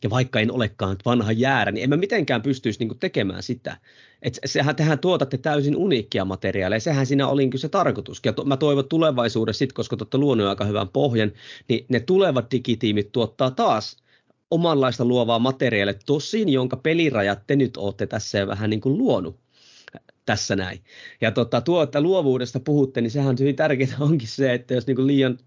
ja 0.04 0.10
vaikka 0.10 0.40
en 0.40 0.52
olekaan 0.52 0.98
vanha 1.06 1.32
jäärä, 1.32 1.72
niin 1.72 1.84
en 1.84 1.90
mä 1.90 1.98
mitenkään 1.98 2.42
pystyisi 2.42 2.86
niin 2.86 3.00
tekemään 3.00 3.44
sitä. 3.44 3.78
Et 4.22 4.40
sehän 4.46 4.76
tehän 4.76 5.00
tuotatte 5.00 5.38
täysin 5.38 5.76
uniikkia 5.76 6.26
materiaaleja, 6.26 6.80
sehän 6.80 7.06
siinä 7.06 7.28
oli 7.28 7.50
se 7.56 7.70
tarkoitus. 7.70 8.22
Ja 8.26 8.34
to, 8.34 8.44
mä 8.44 8.58
toivon 8.58 8.90
tulevaisuudessa, 8.90 9.60
sit, 9.60 9.74
koska 9.74 9.96
olette 10.00 10.18
luonut 10.18 10.48
aika 10.48 10.66
hyvän 10.66 10.90
pohjan, 10.90 11.32
niin 11.70 11.86
ne 11.90 12.00
tulevat 12.00 12.52
digitiimit 12.52 13.12
tuottaa 13.12 13.52
taas 13.52 13.98
omanlaista 14.52 15.06
luovaa 15.06 15.40
materiaalia, 15.40 15.94
tosin 16.06 16.50
jonka 16.50 16.78
pelirajat 16.78 17.40
te 17.48 17.56
nyt 17.56 17.78
olette 17.78 18.08
tässä 18.08 18.48
vähän 18.48 18.70
niin 18.70 18.82
kuin 18.82 18.98
luonut 18.98 19.40
tässä 20.26 20.56
näin. 20.56 20.80
Ja 21.22 21.32
tota, 21.32 21.62
tuo, 21.62 21.84
että 21.84 22.02
luovuudesta 22.02 22.60
puhutte, 22.60 23.02
niin 23.02 23.12
sehän 23.12 23.36
hyvin 23.40 23.56
tärkeää 23.56 23.98
onkin 24.00 24.28
se, 24.28 24.54
että 24.54 24.74
jos 24.74 24.88
niin 24.88 25.08
liian 25.08 25.38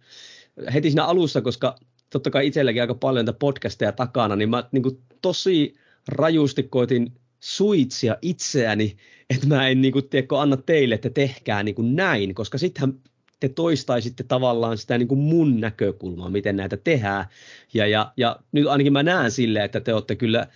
heti 0.75 0.91
siinä 0.91 1.05
alussa, 1.05 1.41
koska 1.41 1.77
totta 2.17 2.31
kai 2.31 2.47
itselläkin 2.47 2.83
aika 2.83 2.95
paljon 2.95 3.27
tätä 3.27 3.39
podcasteja 3.39 3.93
takana, 3.93 4.37
niin 4.37 4.51
mä 4.51 4.65
niin 4.73 4.83
kuin 4.83 4.99
tosi 5.23 5.75
rajusti 6.09 6.63
koitin 6.63 7.13
suitsia 7.41 8.17
itseäni, 8.23 8.97
että 9.31 9.47
mä 9.47 9.69
en 9.69 9.81
niin 9.81 9.93
kuin, 9.93 10.09
tiedätkö, 10.09 10.39
anna 10.39 10.57
teille, 10.57 10.95
että 10.95 11.11
tehkää 11.11 11.63
niin 11.63 11.75
kuin 11.75 11.97
näin, 11.97 12.35
koska 12.35 12.59
sittenhän 12.59 12.95
te 13.41 13.49
toistaisitte 13.49 14.25
tavallaan 14.25 14.79
sitä 14.79 14.99
niin 14.99 15.09
kuin 15.09 15.19
mun 15.19 15.61
näkökulmaa, 15.61 16.31
miten 16.31 16.57
näitä 16.57 16.77
tehdään. 16.77 17.27
Ja, 17.75 17.87
ja, 17.87 18.13
ja 18.17 18.37
nyt 18.53 18.67
ainakin 18.67 18.93
mä 18.93 19.03
näen 19.03 19.31
sille, 19.31 19.65
että 19.65 19.81
te 19.81 19.95
olette 19.95 20.17
kyllä, 20.17 20.47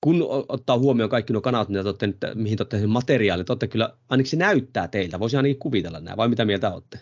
kun 0.00 0.26
ottaa 0.48 0.78
huomioon 0.78 1.10
kaikki 1.10 1.32
nuo 1.32 1.42
kanavat, 1.42 1.68
mitä 1.68 1.82
te 1.82 1.88
olette, 1.88 2.34
mihin 2.34 2.56
te 2.56 2.62
olette 2.62 2.80
sen 2.80 2.90
materiaalit, 2.90 3.50
olette 3.50 3.68
kyllä, 3.68 3.96
ainakin 4.08 4.30
se 4.30 4.36
näyttää 4.36 4.88
teiltä, 4.88 5.20
voisi 5.20 5.36
ainakin 5.36 5.58
kuvitella 5.58 6.00
nämä, 6.00 6.16
vai 6.16 6.28
mitä 6.28 6.44
mieltä 6.44 6.74
olette? 6.74 6.98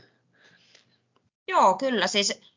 Joo, 1.49 1.75
kyllä. 1.75 2.07
Siis 2.07 2.52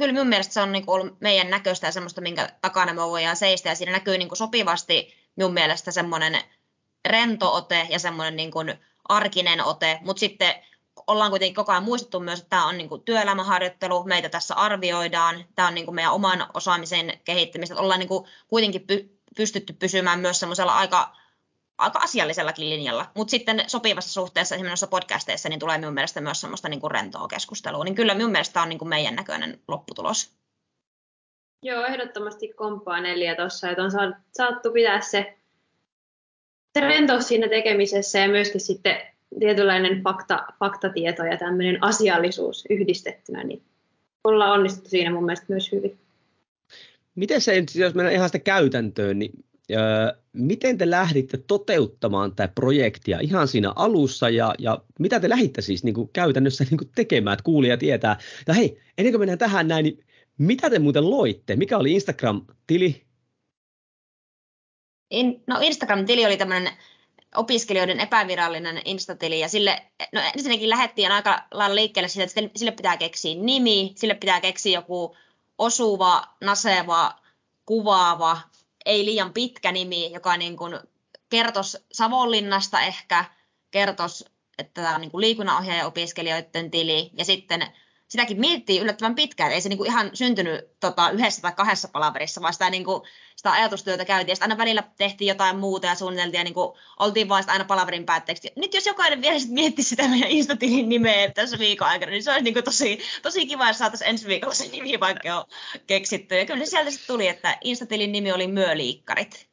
kyllä 0.00 0.12
minun 0.12 0.28
mielestä 0.28 0.54
se 0.54 0.60
on 0.60 0.72
niin 0.72 0.86
kuin 0.86 1.00
ollut 1.00 1.20
meidän 1.20 1.50
näköistä 1.50 1.86
ja 1.86 1.92
semmoista, 1.92 2.20
minkä 2.20 2.48
takana 2.60 2.94
me 2.94 3.02
voidaan 3.02 3.36
seistä. 3.36 3.68
Ja 3.68 3.74
siinä 3.74 3.92
näkyy 3.92 4.18
niin 4.18 4.28
kuin 4.28 4.36
sopivasti 4.36 5.14
minun 5.36 5.52
mielestä 5.52 5.90
semmoinen 5.90 6.42
rento 7.08 7.54
ote 7.54 7.86
ja 7.90 7.98
semmoinen 7.98 8.36
niin 8.36 8.50
kuin 8.50 8.74
arkinen 9.08 9.64
ote. 9.64 9.98
Mutta 10.02 10.20
sitten 10.20 10.54
ollaan 11.06 11.30
kuitenkin 11.30 11.54
koko 11.54 11.72
ajan 11.72 11.84
muistettu 11.84 12.20
myös, 12.20 12.38
että 12.38 12.50
tämä 12.50 12.66
on 12.66 12.78
niin 12.78 12.88
kuin 12.88 13.02
työelämäharjoittelu, 13.02 14.04
meitä 14.04 14.28
tässä 14.28 14.54
arvioidaan, 14.54 15.44
tämä 15.54 15.68
on 15.68 15.74
niin 15.74 15.84
kuin 15.84 15.94
meidän 15.94 16.12
oman 16.12 16.46
osaamisen 16.54 17.20
kehittämistä. 17.24 17.76
Ollaan 17.76 18.00
niin 18.00 18.08
kuin 18.08 18.24
kuitenkin 18.48 18.86
py- 18.92 19.20
pystytty 19.36 19.72
pysymään 19.72 20.20
myös 20.20 20.40
semmoisella 20.40 20.74
aika 20.74 21.16
aika 21.80 21.98
asiallisellakin 21.98 22.70
linjalla. 22.70 23.10
Mutta 23.14 23.30
sitten 23.30 23.64
sopivassa 23.66 24.12
suhteessa 24.12 24.54
esimerkiksi 24.54 24.86
podcasteissa 24.86 25.48
niin 25.48 25.60
tulee 25.60 25.78
minun 25.78 25.94
mielestä 25.94 26.20
myös 26.20 26.40
semmoista 26.40 26.68
niin 26.68 26.80
kuin 26.80 26.90
rentoa 26.90 27.28
keskustelua. 27.28 27.84
Niin 27.84 27.94
kyllä 27.94 28.14
minun 28.14 28.32
mielestä 28.32 28.62
on 28.62 28.68
niin 28.68 28.78
kuin 28.78 28.88
meidän 28.88 29.14
näköinen 29.14 29.60
lopputulos. 29.68 30.32
Joo, 31.62 31.84
ehdottomasti 31.84 32.48
komppaan 32.48 33.02
neljä 33.02 33.34
tuossa, 33.34 33.70
että 33.70 33.82
on 33.82 33.90
saattu 34.36 34.70
pitää 34.72 35.00
se, 35.00 35.36
se 36.72 36.80
rentous 36.80 37.28
siinä 37.28 37.48
tekemisessä 37.48 38.18
ja 38.18 38.28
myöskin 38.28 38.60
sitten 38.60 38.96
tietynlainen 39.38 40.02
fakta, 40.02 40.46
faktatieto 40.58 41.24
ja 41.24 41.36
tämmöinen 41.36 41.84
asiallisuus 41.84 42.64
yhdistettynä, 42.70 43.44
niin 43.44 43.62
ollaan 44.24 44.52
onnistuttu 44.52 44.90
siinä 44.90 45.10
mun 45.10 45.24
mielestä 45.24 45.46
myös 45.48 45.72
hyvin. 45.72 45.98
Miten 47.14 47.40
se, 47.40 47.64
jos 47.74 47.94
mennään 47.94 48.14
ihan 48.14 48.28
sitä 48.28 48.38
käytäntöön, 48.38 49.18
niin 49.18 49.44
miten 50.32 50.78
te 50.78 50.90
lähditte 50.90 51.36
toteuttamaan 51.36 52.34
tätä 52.34 52.52
projektia 52.54 53.18
ihan 53.20 53.48
siinä 53.48 53.72
alussa 53.76 54.28
ja, 54.28 54.54
ja 54.58 54.78
mitä 54.98 55.20
te 55.20 55.28
lähditte 55.28 55.62
siis 55.62 55.84
niin 55.84 55.94
kuin 55.94 56.10
käytännössä 56.12 56.64
niin 56.64 56.78
kuin 56.78 56.90
tekemään, 56.94 57.34
että 57.34 57.44
kuulija 57.44 57.76
tietää. 57.76 58.18
Ja 58.46 58.54
hei, 58.54 58.80
ennen 58.98 59.12
kuin 59.12 59.20
mennään 59.20 59.38
tähän 59.38 59.68
näin, 59.68 59.82
niin 59.82 60.04
mitä 60.38 60.70
te 60.70 60.78
muuten 60.78 61.10
loitte? 61.10 61.56
Mikä 61.56 61.78
oli 61.78 61.92
Instagram-tili? 61.92 63.06
In, 65.10 65.42
no 65.46 65.58
Instagram-tili 65.60 66.26
oli 66.26 66.36
tämmöinen 66.36 66.72
opiskelijoiden 67.36 68.00
epävirallinen 68.00 68.82
instatili 68.84 69.40
ja 69.40 69.48
sille, 69.48 69.82
no 70.12 70.20
ensinnäkin 70.34 70.68
lähdettiin 70.68 71.12
aika 71.12 71.42
lailla 71.50 71.74
liikkeelle 71.74 72.08
siitä, 72.08 72.24
että 72.24 72.58
sille 72.58 72.72
pitää 72.72 72.96
keksiä 72.96 73.34
nimi, 73.34 73.92
sille 73.96 74.14
pitää 74.14 74.40
keksiä 74.40 74.78
joku 74.78 75.16
osuva, 75.58 76.22
naseva, 76.40 77.14
kuvaava 77.66 78.40
ei 78.86 79.04
liian 79.04 79.32
pitkä 79.32 79.72
nimi, 79.72 80.12
joka 80.12 80.36
niin 80.36 80.56
kuin 80.56 80.78
kertoisi 81.28 81.78
Savonlinnasta 81.92 82.80
ehkä, 82.80 83.24
kertoisi, 83.70 84.24
että 84.58 84.82
tämä 84.82 84.94
on 84.94 85.00
niin 85.00 85.10
liikunnanohjaaja-opiskelijoiden 85.14 86.70
tili, 86.70 87.10
ja 87.18 87.24
sitten 87.24 87.66
sitäkin 88.10 88.40
miettii 88.40 88.80
yllättävän 88.80 89.14
pitkään, 89.14 89.52
ei 89.52 89.60
se 89.60 89.68
niinku 89.68 89.84
ihan 89.84 90.10
syntynyt 90.14 90.80
tota, 90.80 91.10
yhdessä 91.10 91.42
tai 91.42 91.52
kahdessa 91.52 91.88
palaverissa, 91.88 92.42
vaan 92.42 92.52
sitä, 92.52 92.70
niinku, 92.70 93.06
sitä 93.36 93.52
ajatustyötä 93.52 94.04
käytiin. 94.04 94.36
Sitten 94.36 94.50
aina 94.50 94.58
välillä 94.58 94.82
tehtiin 94.98 95.28
jotain 95.28 95.58
muuta 95.58 95.86
ja 95.86 95.94
suunniteltiin 95.94 96.38
ja 96.38 96.44
niinku, 96.44 96.78
oltiin 96.98 97.28
vain 97.28 97.44
aina 97.46 97.64
palaverin 97.64 98.06
päätteeksi. 98.06 98.52
Nyt 98.56 98.74
jos 98.74 98.86
jokainen 98.86 99.22
vielä 99.22 99.38
sit 99.38 99.50
miettisi 99.50 99.88
sitä 99.88 100.08
meidän 100.08 100.30
Instatilin 100.30 100.88
nimeä 100.88 101.30
tässä 101.30 101.58
viikon 101.58 101.88
aikana, 101.88 102.10
niin 102.10 102.22
se 102.22 102.30
olisi 102.30 102.44
niinku 102.44 102.62
tosi, 102.62 103.00
tosi 103.22 103.46
kiva, 103.46 103.68
jos 103.68 103.78
saataisiin 103.78 104.10
ensi 104.10 104.26
viikolla 104.26 104.54
se 104.54 104.68
nimi 104.68 105.00
vaikka 105.00 105.28
jo 105.28 105.44
keksitty. 105.86 106.34
Ja 106.34 106.46
kyllä 106.46 106.64
se 106.64 106.70
sieltä 106.70 106.90
sitten 106.90 107.14
tuli, 107.14 107.28
että 107.28 107.58
Instatilin 107.64 108.12
nimi 108.12 108.32
oli 108.32 108.46
Myöliikkarit. 108.46 109.49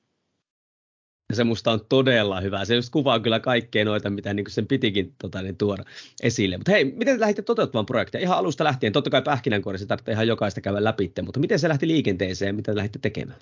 Se 1.33 1.43
musta 1.43 1.71
on 1.71 1.79
todella 1.89 2.41
hyvä. 2.41 2.65
Se 2.65 2.75
just 2.75 2.89
kuvaa 2.89 3.19
kyllä 3.19 3.39
kaikkea 3.39 3.85
noita, 3.85 4.09
mitä 4.09 4.33
niin 4.33 4.45
sen 4.49 4.67
pitikin 4.67 5.13
tota, 5.21 5.41
niin 5.41 5.57
tuoda 5.57 5.83
esille. 6.23 6.57
Mutta 6.57 6.71
hei, 6.71 6.85
miten 6.85 7.15
te 7.15 7.19
lähditte 7.19 7.41
toteuttamaan 7.41 7.85
projektia? 7.85 8.21
Ihan 8.21 8.37
alusta 8.37 8.63
lähtien, 8.63 8.93
totta 8.93 9.09
kai 9.09 9.21
pähkinänkuoressa 9.21 9.87
tarvitsee 9.87 10.13
ihan 10.13 10.27
jokaista 10.27 10.61
käydä 10.61 10.83
läpi, 10.83 11.11
mutta 11.21 11.39
miten 11.39 11.59
se 11.59 11.69
lähti 11.69 11.87
liikenteeseen, 11.87 12.55
mitä 12.55 12.71
te 12.71 12.75
lähditte 12.75 12.99
tekemään? 13.01 13.39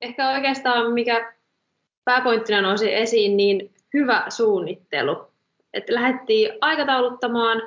Ehkä 0.00 0.30
oikeastaan 0.30 0.92
mikä 0.92 1.34
pääpointtina 2.04 2.60
nousi 2.60 2.94
esiin, 2.94 3.36
niin 3.36 3.70
hyvä 3.94 4.24
suunnittelu. 4.28 5.26
Että 5.74 5.94
lähdettiin 5.94 6.52
aikatauluttamaan, 6.60 7.62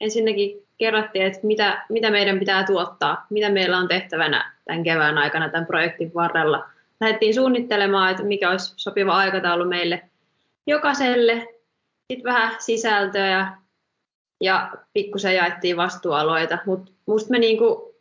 ensinnäkin 0.00 0.66
kerrottiin, 0.78 1.26
että 1.26 1.40
mitä, 1.42 1.84
mitä 1.88 2.10
meidän 2.10 2.38
pitää 2.38 2.64
tuottaa, 2.64 3.26
mitä 3.30 3.50
meillä 3.50 3.78
on 3.78 3.88
tehtävänä 3.88 4.52
tämän 4.64 4.82
kevään 4.82 5.18
aikana 5.18 5.48
tämän 5.48 5.66
projektin 5.66 6.14
varrella– 6.14 6.64
lähdettiin 7.04 7.34
suunnittelemaan, 7.34 8.10
että 8.10 8.22
mikä 8.22 8.50
olisi 8.50 8.72
sopiva 8.76 9.16
aikataulu 9.16 9.64
meille 9.64 10.02
jokaiselle. 10.66 11.48
Sitten 12.12 12.32
vähän 12.32 12.56
sisältöä 12.58 13.26
ja, 13.26 13.56
ja 14.40 14.72
pikkusen 14.92 15.34
jaettiin 15.34 15.76
vastuualoita, 15.76 16.58
mutta 16.66 16.92
musta 17.06 17.30
me 17.30 17.38
niinku 17.38 17.94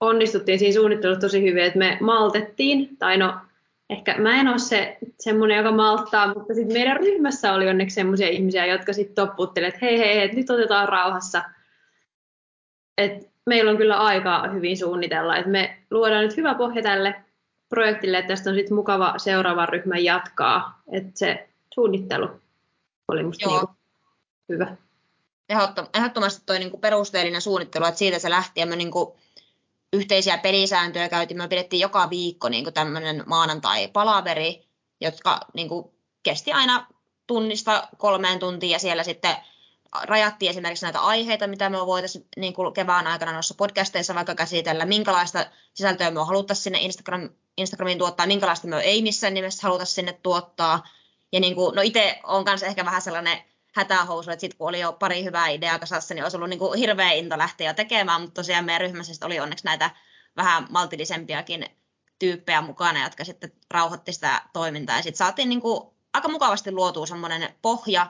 onnistuttiin 0.00 0.58
siinä 0.58 0.74
suunnittelussa 0.74 1.20
tosi 1.20 1.42
hyvin, 1.42 1.64
että 1.64 1.78
me 1.78 1.98
maltettiin, 2.00 2.96
tai 2.96 3.16
no 3.16 3.34
ehkä 3.90 4.14
mä 4.18 4.40
en 4.40 4.48
ole 4.48 4.58
se 4.58 4.98
semmoinen, 5.20 5.56
joka 5.56 5.72
malttaa, 5.72 6.34
mutta 6.34 6.54
sitten 6.54 6.72
meidän 6.72 6.96
ryhmässä 6.96 7.52
oli 7.52 7.68
onneksi 7.68 7.94
semmoisia 7.94 8.28
ihmisiä, 8.28 8.66
jotka 8.66 8.92
sitten 8.92 9.14
topputtelivat, 9.14 9.74
että 9.74 9.86
hei 9.86 9.98
hei, 9.98 10.16
hei 10.16 10.28
nyt 10.28 10.50
otetaan 10.50 10.88
rauhassa. 10.88 11.42
Et 12.98 13.30
meillä 13.46 13.70
on 13.70 13.76
kyllä 13.76 13.96
aikaa 13.96 14.48
hyvin 14.48 14.76
suunnitella, 14.76 15.36
että 15.36 15.50
me 15.50 15.78
luodaan 15.90 16.22
nyt 16.22 16.36
hyvä 16.36 16.54
pohja 16.54 16.82
tälle 16.82 17.14
projektille, 17.72 18.18
että 18.18 18.28
tästä 18.28 18.50
on 18.50 18.56
sitten 18.56 18.74
mukava 18.74 19.14
seuraavan 19.16 19.68
ryhmän 19.68 20.04
jatkaa. 20.04 20.82
Että 20.92 21.10
se 21.14 21.48
suunnittelu 21.74 22.28
oli 23.08 23.22
musta 23.22 23.48
niinku 23.48 23.70
hyvä. 24.48 24.76
Ehdottomasti 25.94 26.42
tuo 26.46 26.58
niinku 26.58 26.78
perusteellinen 26.78 27.40
suunnittelu, 27.40 27.84
että 27.84 27.98
siitä 27.98 28.18
se 28.18 28.30
lähti 28.30 28.60
ja 28.60 28.66
me 28.66 28.76
niinku 28.76 29.16
yhteisiä 29.92 30.38
pelisääntöjä 30.38 31.08
käytiin. 31.08 31.38
Me 31.38 31.48
pidettiin 31.48 31.80
joka 31.80 32.10
viikko 32.10 32.48
niinku 32.48 32.70
tämmöinen 32.70 33.22
maanantai-palaveri, 33.26 34.66
jotka 35.00 35.40
niinku 35.54 35.94
kesti 36.22 36.52
aina 36.52 36.86
tunnista 37.26 37.88
kolmeen 37.96 38.38
tuntiin 38.38 38.70
ja 38.70 38.78
siellä 38.78 39.02
sitten 39.02 39.36
rajattiin 40.02 40.50
esimerkiksi 40.50 40.84
näitä 40.84 41.00
aiheita, 41.00 41.46
mitä 41.46 41.70
me 41.70 41.86
voitaisiin 41.86 42.26
niin 42.36 42.54
kuin 42.54 42.72
kevään 42.72 43.06
aikana 43.06 43.32
noissa 43.32 43.54
podcasteissa 43.54 44.14
vaikka 44.14 44.34
käsitellä, 44.34 44.84
minkälaista 44.84 45.46
sisältöä 45.74 46.10
me 46.10 46.24
haluttaisiin 46.24 46.64
sinne 46.64 46.78
Instagram, 46.78 47.30
Instagramiin 47.56 47.98
tuottaa, 47.98 48.26
minkälaista 48.26 48.68
me 48.68 48.80
ei 48.80 49.02
missään 49.02 49.34
nimessä 49.34 49.62
haluta 49.62 49.84
sinne 49.84 50.12
tuottaa. 50.22 50.88
Ja 51.32 51.40
niin 51.40 51.54
kuin, 51.54 51.74
no 51.74 51.82
itse 51.82 52.20
on 52.24 52.44
kanssa 52.44 52.66
ehkä 52.66 52.84
vähän 52.84 53.02
sellainen 53.02 53.38
hätähousu, 53.74 54.30
että 54.30 54.40
sitten 54.40 54.58
kun 54.58 54.68
oli 54.68 54.80
jo 54.80 54.92
pari 54.92 55.24
hyvää 55.24 55.48
ideaa 55.48 55.78
kasassa, 55.78 56.14
niin 56.14 56.22
olisi 56.22 56.36
ollut 56.36 56.48
niin 56.48 56.58
kuin 56.58 56.78
hirveä 56.78 57.10
into 57.10 57.38
lähteä 57.38 57.70
jo 57.70 57.74
tekemään, 57.74 58.20
mutta 58.20 58.34
tosiaan 58.34 58.64
meidän 58.64 58.80
ryhmässä 58.80 59.26
oli 59.26 59.40
onneksi 59.40 59.64
näitä 59.64 59.90
vähän 60.36 60.66
maltillisempiakin 60.70 61.66
tyyppejä 62.18 62.60
mukana, 62.60 63.04
jotka 63.04 63.24
sitten 63.24 63.52
rauhoitti 63.70 64.12
sitä 64.12 64.42
toimintaa. 64.52 64.96
Ja 64.96 65.02
sitten 65.02 65.18
saatiin 65.18 65.48
niin 65.48 65.60
kuin 65.60 65.82
aika 66.14 66.28
mukavasti 66.28 66.72
luotua 66.72 67.06
semmoinen 67.06 67.54
pohja, 67.62 68.06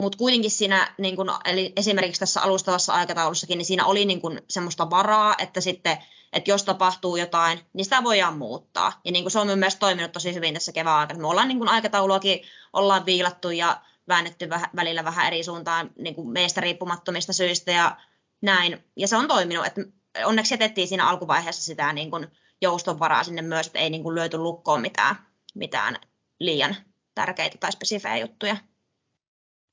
mutta 0.00 0.18
kuitenkin 0.18 0.50
siinä, 0.50 0.94
niin 0.98 1.16
kun, 1.16 1.30
eli 1.44 1.72
esimerkiksi 1.76 2.20
tässä 2.20 2.40
alustavassa 2.40 2.92
aikataulussakin, 2.92 3.58
niin 3.58 3.66
siinä 3.66 3.86
oli 3.86 4.04
niin 4.04 4.20
kun 4.20 4.40
semmoista 4.48 4.90
varaa, 4.90 5.34
että 5.38 5.60
sitten, 5.60 5.98
että 6.32 6.50
jos 6.50 6.64
tapahtuu 6.64 7.16
jotain, 7.16 7.60
niin 7.72 7.84
sitä 7.84 8.04
voidaan 8.04 8.38
muuttaa. 8.38 9.00
Ja 9.04 9.12
niin 9.12 9.24
kun 9.24 9.30
se 9.30 9.38
on 9.38 9.58
myös 9.58 9.76
toiminut 9.76 10.12
tosi 10.12 10.34
hyvin 10.34 10.54
tässä 10.54 10.72
kevään 10.72 10.96
aikana. 10.96 11.20
Me 11.20 11.26
ollaan 11.26 11.48
niin 11.48 11.58
kun 11.58 11.68
aikatauluakin 11.68 12.42
ollaan 12.72 13.06
viilattu 13.06 13.50
ja 13.50 13.80
väännetty 14.08 14.50
väh, 14.50 14.70
välillä 14.76 15.04
vähän 15.04 15.26
eri 15.26 15.44
suuntaan 15.44 15.90
niin 15.98 16.14
kun 16.14 16.32
meistä 16.32 16.60
riippumattomista 16.60 17.32
syistä 17.32 17.72
ja 17.72 17.96
näin. 18.40 18.84
Ja 18.96 19.08
se 19.08 19.16
on 19.16 19.28
toiminut, 19.28 19.66
että 19.66 19.80
onneksi 20.24 20.54
jätettiin 20.54 20.88
siinä 20.88 21.08
alkuvaiheessa 21.08 21.62
sitä 21.62 21.92
niin 21.92 22.10
kuin 22.10 22.26
joustonvaraa 22.60 23.24
sinne 23.24 23.42
myös, 23.42 23.66
että 23.66 23.78
ei 23.78 23.90
niin 23.90 24.02
kuin 24.02 24.14
löyty 24.14 24.38
lukkoon 24.38 24.80
mitään, 24.80 25.16
mitään 25.54 25.96
liian 26.38 26.76
tärkeitä 27.14 27.58
tai 27.58 27.72
spesifejä 27.72 28.16
juttuja. 28.16 28.56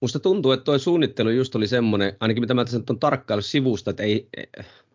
Musta 0.02 0.20
tuntuu, 0.20 0.52
että 0.52 0.64
tuo 0.64 0.78
suunnittelu 0.78 1.30
just 1.30 1.56
oli 1.56 1.68
semmoinen, 1.68 2.14
ainakin 2.20 2.44
mitä 2.44 2.54
mä 2.54 2.66
tässä 2.66 2.78
nyt 2.78 2.90
on 2.90 3.00
tarkkailu 3.00 3.42
sivusta, 3.42 3.90
että 3.90 4.04
ei, 4.04 4.30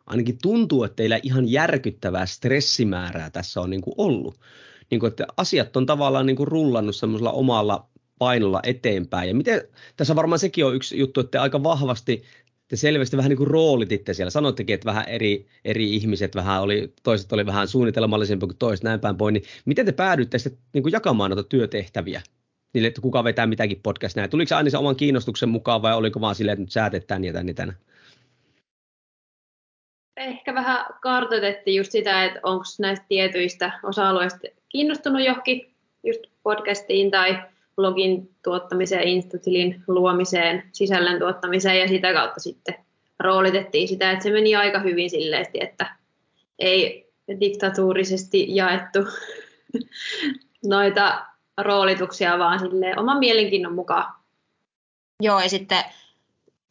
ainakin 0.06 0.38
tuntuu, 0.42 0.84
että 0.84 0.96
teillä 0.96 1.20
ihan 1.22 1.50
järkyttävää 1.50 2.26
stressimäärää 2.26 3.30
tässä 3.30 3.60
on 3.60 3.70
niin 3.70 3.80
kuin 3.80 3.94
ollut. 3.98 4.40
Niin 4.90 5.00
kuin, 5.00 5.10
että 5.10 5.26
asiat 5.36 5.76
on 5.76 5.86
tavallaan 5.86 6.26
niin 6.26 6.36
kuin 6.36 6.48
rullannut 6.48 6.96
semmoisella 6.96 7.32
omalla 7.32 7.88
painolla 8.18 8.60
eteenpäin. 8.62 9.28
Ja 9.28 9.34
miten, 9.34 9.62
tässä 9.96 10.16
varmaan 10.16 10.38
sekin 10.38 10.64
on 10.64 10.74
yksi 10.74 10.98
juttu, 10.98 11.20
että 11.20 11.42
aika 11.42 11.62
vahvasti 11.62 12.22
te 12.68 12.76
selvästi 12.76 13.16
vähän 13.16 13.28
niin 13.28 13.36
kuin 13.36 13.50
roolititte 13.50 14.14
siellä. 14.14 14.30
Sanoittekin, 14.30 14.74
että 14.74 14.86
vähän 14.86 15.08
eri, 15.08 15.46
eri 15.64 15.94
ihmiset, 15.94 16.34
vähän 16.34 16.62
oli, 16.62 16.94
toiset 17.02 17.32
oli 17.32 17.46
vähän 17.46 17.68
suunnitelmallisempia 17.68 18.46
kuin 18.46 18.58
toiset, 18.58 18.84
näin 18.84 19.00
päin 19.00 19.16
poin. 19.16 19.32
Niin 19.32 19.44
miten 19.64 19.86
te 19.86 19.92
päädyitte 19.92 20.38
sitten 20.38 20.62
niin 20.72 20.82
kuin 20.82 20.92
jakamaan 20.92 21.30
noita 21.30 21.48
työtehtäviä? 21.48 22.22
Niille, 22.72 22.88
että 22.88 23.00
kuka 23.00 23.24
vetää 23.24 23.46
mitäkin 23.46 23.80
podcast 23.82 24.16
näin. 24.16 24.30
Tuliko 24.30 24.48
se 24.48 24.54
aina 24.54 24.70
se 24.70 24.78
oman 24.78 24.96
kiinnostuksen 24.96 25.48
mukaan 25.48 25.82
vai 25.82 25.94
oliko 25.94 26.20
vaan 26.20 26.34
silleen, 26.34 26.52
että 26.52 26.62
nyt 26.62 26.72
sä 26.72 26.90
teet 26.90 27.06
tän 27.06 27.24
ja? 27.24 27.32
Ehkä 30.16 30.54
vähän 30.54 30.86
kartoitettiin 31.00 31.76
just 31.76 31.92
sitä, 31.92 32.24
että 32.24 32.40
onko 32.42 32.64
näistä 32.78 33.06
tietyistä 33.08 33.72
osa-alueista 33.82 34.38
kiinnostunut 34.68 35.24
johonkin 35.24 35.74
just 36.02 36.20
podcastiin 36.42 37.10
tai 37.10 37.38
blogin 37.76 38.30
tuottamiseen, 38.44 39.08
Instatilin 39.08 39.84
luomiseen, 39.86 40.62
sisällön 40.72 41.18
tuottamiseen 41.18 41.80
ja 41.80 41.88
sitä 41.88 42.12
kautta 42.12 42.40
sitten 42.40 42.74
roolitettiin 43.20 43.88
sitä, 43.88 44.10
että 44.10 44.22
se 44.22 44.30
meni 44.30 44.56
aika 44.56 44.78
hyvin 44.78 45.10
silleesti, 45.10 45.58
että 45.60 45.96
ei 46.58 47.10
diktatuurisesti 47.40 48.56
jaettu 48.56 48.98
noita 50.64 51.31
roolituksia, 51.58 52.38
vaan 52.38 52.58
sille 52.58 52.94
oman 52.96 53.18
mielenkiinnon 53.18 53.74
mukaan. 53.74 54.14
Joo, 55.20 55.40
ja 55.40 55.48
sitten 55.48 55.84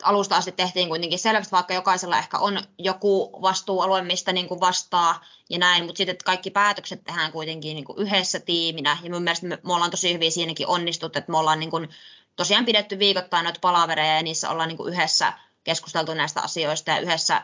alusta 0.03 0.35
asti 0.35 0.51
tehtiin 0.51 0.87
kuitenkin 0.89 1.19
selvästi, 1.19 1.51
vaikka 1.51 1.73
jokaisella 1.73 2.17
ehkä 2.17 2.37
on 2.37 2.59
joku 2.77 3.41
vastuualue, 3.41 4.01
mistä 4.01 4.33
niin 4.33 4.47
kuin 4.47 4.59
vastaa 4.59 5.25
ja 5.49 5.59
näin, 5.59 5.85
mutta 5.85 5.97
sitten 5.97 6.17
kaikki 6.25 6.51
päätökset 6.51 7.03
tehdään 7.03 7.31
kuitenkin 7.31 7.75
niin 7.75 7.85
kuin 7.85 7.97
yhdessä 7.97 8.39
tiiminä. 8.39 8.97
Ja 9.03 9.09
mun 9.09 9.23
mielestä 9.23 9.47
me, 9.47 9.59
me 9.63 9.73
ollaan 9.73 9.91
tosi 9.91 10.13
hyvin 10.13 10.31
siinäkin 10.31 10.67
onnistuttu, 10.67 11.19
että 11.19 11.31
me 11.31 11.37
ollaan 11.37 11.59
niin 11.59 11.71
kuin 11.71 11.89
tosiaan 12.35 12.65
pidetty 12.65 12.99
viikoittain 12.99 13.43
noita 13.43 13.59
palavereja 13.59 14.15
ja 14.15 14.23
niissä 14.23 14.49
ollaan 14.49 14.67
niin 14.67 14.77
kuin 14.77 14.93
yhdessä 14.93 15.33
keskusteltu 15.63 16.13
näistä 16.13 16.41
asioista 16.41 16.91
ja 16.91 16.99
yhdessä 16.99 17.41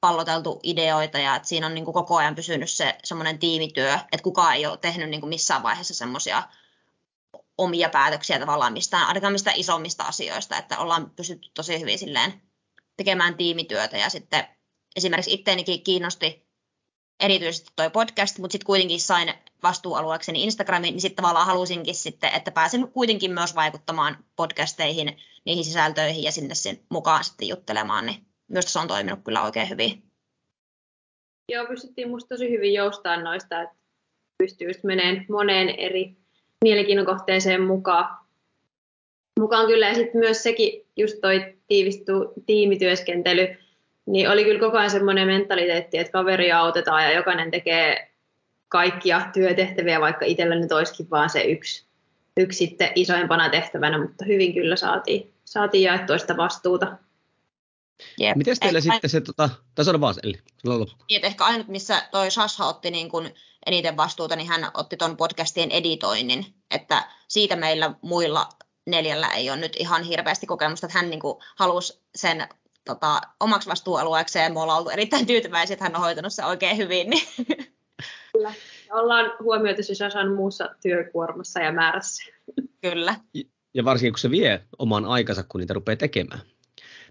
palloteltu 0.00 0.60
ideoita 0.62 1.18
ja 1.18 1.36
että 1.36 1.48
siinä 1.48 1.66
on 1.66 1.74
niin 1.74 1.84
kuin 1.84 1.94
koko 1.94 2.16
ajan 2.16 2.34
pysynyt 2.34 2.70
se 2.70 2.98
semmoinen 3.04 3.38
tiimityö, 3.38 3.94
että 3.94 4.22
kukaan 4.22 4.54
ei 4.54 4.66
ole 4.66 4.78
tehnyt 4.78 5.10
niin 5.10 5.20
kuin 5.20 5.28
missään 5.28 5.62
vaiheessa 5.62 5.94
semmoisia 5.94 6.42
omia 7.58 7.88
päätöksiä 7.88 8.38
tavallaan 8.38 8.72
mistään, 8.72 9.06
ainakaan 9.06 9.32
mistään 9.32 9.56
isommista 9.56 10.04
asioista, 10.04 10.56
että 10.56 10.78
ollaan 10.78 11.10
pystytty 11.10 11.50
tosi 11.54 11.80
hyvin 11.80 11.98
silleen 11.98 12.42
tekemään 12.96 13.36
tiimityötä 13.36 13.96
ja 13.96 14.10
sitten 14.10 14.48
esimerkiksi 14.96 15.32
itteenikin 15.32 15.82
kiinnosti 15.82 16.50
erityisesti 17.20 17.70
toi 17.76 17.90
podcast, 17.90 18.38
mutta 18.38 18.52
sitten 18.52 18.66
kuitenkin 18.66 19.00
sain 19.00 19.34
vastuualueekseni 19.62 20.42
Instagramin, 20.42 20.92
niin 20.92 21.00
sitten 21.00 21.22
tavallaan 21.22 21.46
halusinkin 21.46 21.94
sitten, 21.94 22.34
että 22.34 22.50
pääsen 22.50 22.88
kuitenkin 22.88 23.30
myös 23.30 23.54
vaikuttamaan 23.54 24.24
podcasteihin, 24.36 25.16
niihin 25.44 25.64
sisältöihin 25.64 26.22
ja 26.22 26.32
sinne 26.32 26.54
sen 26.54 26.80
mukaan 26.88 27.24
sitten 27.24 27.48
juttelemaan, 27.48 28.06
niin 28.06 28.29
myös 28.50 28.72
se 28.72 28.78
on 28.78 28.88
toiminut 28.88 29.20
kyllä 29.24 29.42
oikein 29.42 29.70
hyvin. 29.70 30.02
Joo, 31.52 31.66
pystyttiin 31.66 32.08
musta 32.08 32.28
tosi 32.28 32.50
hyvin 32.50 32.74
joustaa 32.74 33.22
noista, 33.22 33.62
että 33.62 33.76
pystyy 34.38 34.68
just 34.68 34.84
meneen 34.84 35.26
moneen 35.28 35.68
eri 35.68 36.16
mielenkiinnon 36.64 37.06
kohteeseen 37.06 37.62
mukaan. 37.62 38.16
Mukaan 39.40 39.66
kyllä 39.66 39.88
ja 39.88 39.94
sitten 39.94 40.18
myös 40.20 40.42
sekin, 40.42 40.86
just 40.96 41.20
toi 41.20 41.54
tiivistu 41.66 42.12
tiimityöskentely, 42.46 43.56
niin 44.06 44.30
oli 44.30 44.44
kyllä 44.44 44.60
koko 44.60 44.78
ajan 44.78 44.90
semmoinen 44.90 45.26
mentaliteetti, 45.26 45.98
että 45.98 46.12
kaveria 46.12 46.58
autetaan 46.58 47.04
ja 47.04 47.12
jokainen 47.12 47.50
tekee 47.50 48.10
kaikkia 48.68 49.22
työtehtäviä, 49.32 50.00
vaikka 50.00 50.24
itsellä 50.24 50.54
nyt 50.54 50.72
olisikin 50.72 51.10
vaan 51.10 51.30
se 51.30 51.42
yksi, 51.42 51.86
yksi 52.36 52.58
sitten 52.58 52.92
isoimpana 52.94 53.50
tehtävänä, 53.50 53.98
mutta 53.98 54.24
hyvin 54.24 54.54
kyllä 54.54 54.76
saatiin, 54.76 55.32
saatiin 55.44 55.84
jaettua 55.84 56.18
sitä 56.18 56.36
vastuuta. 56.36 56.96
Yep. 58.20 58.36
Miten 58.36 58.56
teillä 58.60 58.76
Ei, 58.76 58.82
sitten 58.82 59.10
se, 59.10 59.20
tota, 59.20 59.50
tässä 59.74 59.92
on 59.92 60.00
vaan 60.00 60.14
Elli, 60.22 60.38
niin, 61.10 61.24
ehkä 61.24 61.44
ainut, 61.44 61.68
missä 61.68 62.02
toi 62.10 62.30
Sasha 62.30 62.66
otti 62.66 62.90
niin 62.90 63.08
kuin 63.08 63.34
eniten 63.66 63.96
vastuuta, 63.96 64.36
niin 64.36 64.48
hän 64.48 64.70
otti 64.74 64.96
tuon 64.96 65.16
podcastien 65.16 65.70
editoinnin, 65.70 66.46
että 66.70 67.04
siitä 67.28 67.56
meillä 67.56 67.94
muilla 68.02 68.48
neljällä 68.86 69.28
ei 69.28 69.50
ole 69.50 69.58
nyt 69.58 69.76
ihan 69.78 70.02
hirveästi 70.02 70.46
kokemusta, 70.46 70.86
että 70.86 70.98
hän 70.98 71.10
niin 71.10 71.20
kuin 71.20 71.38
halusi 71.56 72.00
sen 72.14 72.48
tota, 72.84 73.20
omaksi 73.40 73.68
vastuualueekseen, 73.68 74.52
me 74.52 74.60
ollaan 74.60 74.78
ollut 74.78 74.92
erittäin 74.92 75.26
tyytyväisiä, 75.26 75.74
että 75.74 75.84
hän 75.84 75.96
on 75.96 76.02
hoitanut 76.02 76.32
se 76.32 76.44
oikein 76.44 76.76
hyvin. 76.76 77.10
Niin. 77.10 77.26
Kyllä, 78.32 78.54
ollaan 78.92 79.32
huomioitu 79.42 79.82
se 79.82 79.94
Sasan 79.94 80.32
muussa 80.32 80.68
työkuormassa 80.82 81.60
ja 81.60 81.72
määrässä. 81.72 82.32
Kyllä. 82.80 83.14
Ja 83.74 83.84
varsinkin 83.84 84.12
kun 84.12 84.18
se 84.18 84.30
vie 84.30 84.64
oman 84.78 85.04
aikansa, 85.04 85.44
kun 85.48 85.60
niitä 85.60 85.74
rupeaa 85.74 85.96
tekemään. 85.96 86.40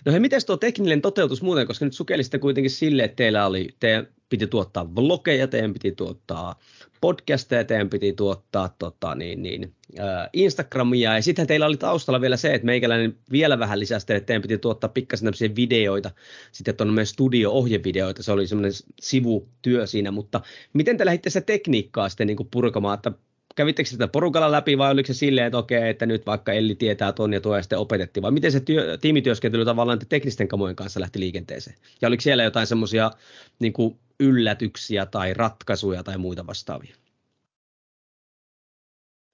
No 0.06 0.12
hei, 0.12 0.20
miten 0.20 0.42
tuo 0.46 0.58
tekninen 0.58 1.02
toteutus 1.02 1.42
muuten, 1.42 1.68
koska 1.68 1.86
nyt 1.86 1.94
sukelisitte 1.94 2.40
kuitenkin 2.40 2.72
sille, 2.72 3.04
että 3.04 3.16
teillä 3.16 3.46
oli, 3.46 3.68
teidän 3.80 4.08
piti 4.30 4.48
tuottaa 4.48 4.96
vlogeja, 4.96 5.48
teidän 5.48 5.74
piti 5.74 5.92
tuottaa 5.92 6.60
podcasteja, 7.02 7.64
teidän 7.64 7.90
piti 7.90 8.14
tuottaa 8.14 8.76
tota, 8.80 9.16
niin, 9.16 9.44
niin, 9.44 9.74
äh, 10.00 10.30
Instagramia, 10.34 11.16
ja 11.16 11.22
sitten 11.22 11.48
teillä 11.48 11.66
oli 11.66 11.78
taustalla 11.78 12.22
vielä 12.22 12.38
se, 12.38 12.54
että 12.54 12.66
meikäläinen 12.66 13.18
vielä 13.32 13.60
vähän 13.60 13.80
lisäsi 13.80 14.04
että 14.14 14.26
teidän 14.26 14.42
piti 14.42 14.58
tuottaa 14.58 14.90
pikkasen 14.90 15.26
tämmöisiä 15.26 15.56
videoita, 15.56 16.12
sitten 16.52 16.76
tuonne 16.76 16.94
meidän 16.94 17.08
studio-ohjevideoita, 17.08 18.24
se 18.24 18.32
oli 18.32 18.48
semmoinen 18.48 18.72
sivutyö 19.02 19.88
siinä, 19.88 20.12
mutta 20.12 20.42
miten 20.74 20.98
te 20.98 21.06
lähditte 21.06 21.30
se 21.30 21.42
tekniikkaa 21.42 22.10
sitten 22.10 22.28
niin 22.28 22.50
purkamaan, 22.52 22.96
että 22.96 23.12
kävittekö 23.56 23.90
sitä 23.90 24.08
porukalla 24.08 24.52
läpi 24.52 24.78
vai 24.78 24.92
oliko 24.92 25.08
se 25.08 25.14
silleen, 25.14 25.48
että 25.48 25.58
okei, 25.58 25.90
että 25.90 26.06
nyt 26.06 26.26
vaikka 26.26 26.54
Elli 26.54 26.76
tietää 26.76 27.12
ton 27.12 27.34
ja 27.34 27.42
tuo 27.42 27.56
ja 27.56 27.62
sitten 27.62 27.80
opetettiin, 27.80 28.22
vai 28.22 28.32
miten 28.32 28.52
se 28.52 28.60
työ, 28.60 28.98
tiimityöskentely 28.98 29.66
tavallaan 29.66 30.00
teknisten 30.10 30.48
kamojen 30.48 30.76
kanssa 30.76 31.00
lähti 31.00 31.20
liikenteeseen? 31.20 31.78
Ja 32.02 32.08
oliko 32.08 32.22
siellä 32.22 32.44
jotain 32.44 32.68
semmoisia 32.68 33.12
niin 33.60 33.74
yllätyksiä 34.20 35.06
tai 35.06 35.34
ratkaisuja 35.34 36.04
tai 36.04 36.18
muita 36.18 36.48
vastaavia? 36.48 36.96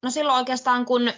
No 0.04 0.10
silloin 0.10 0.38
oikeastaan, 0.38 0.86
kun 0.86 1.12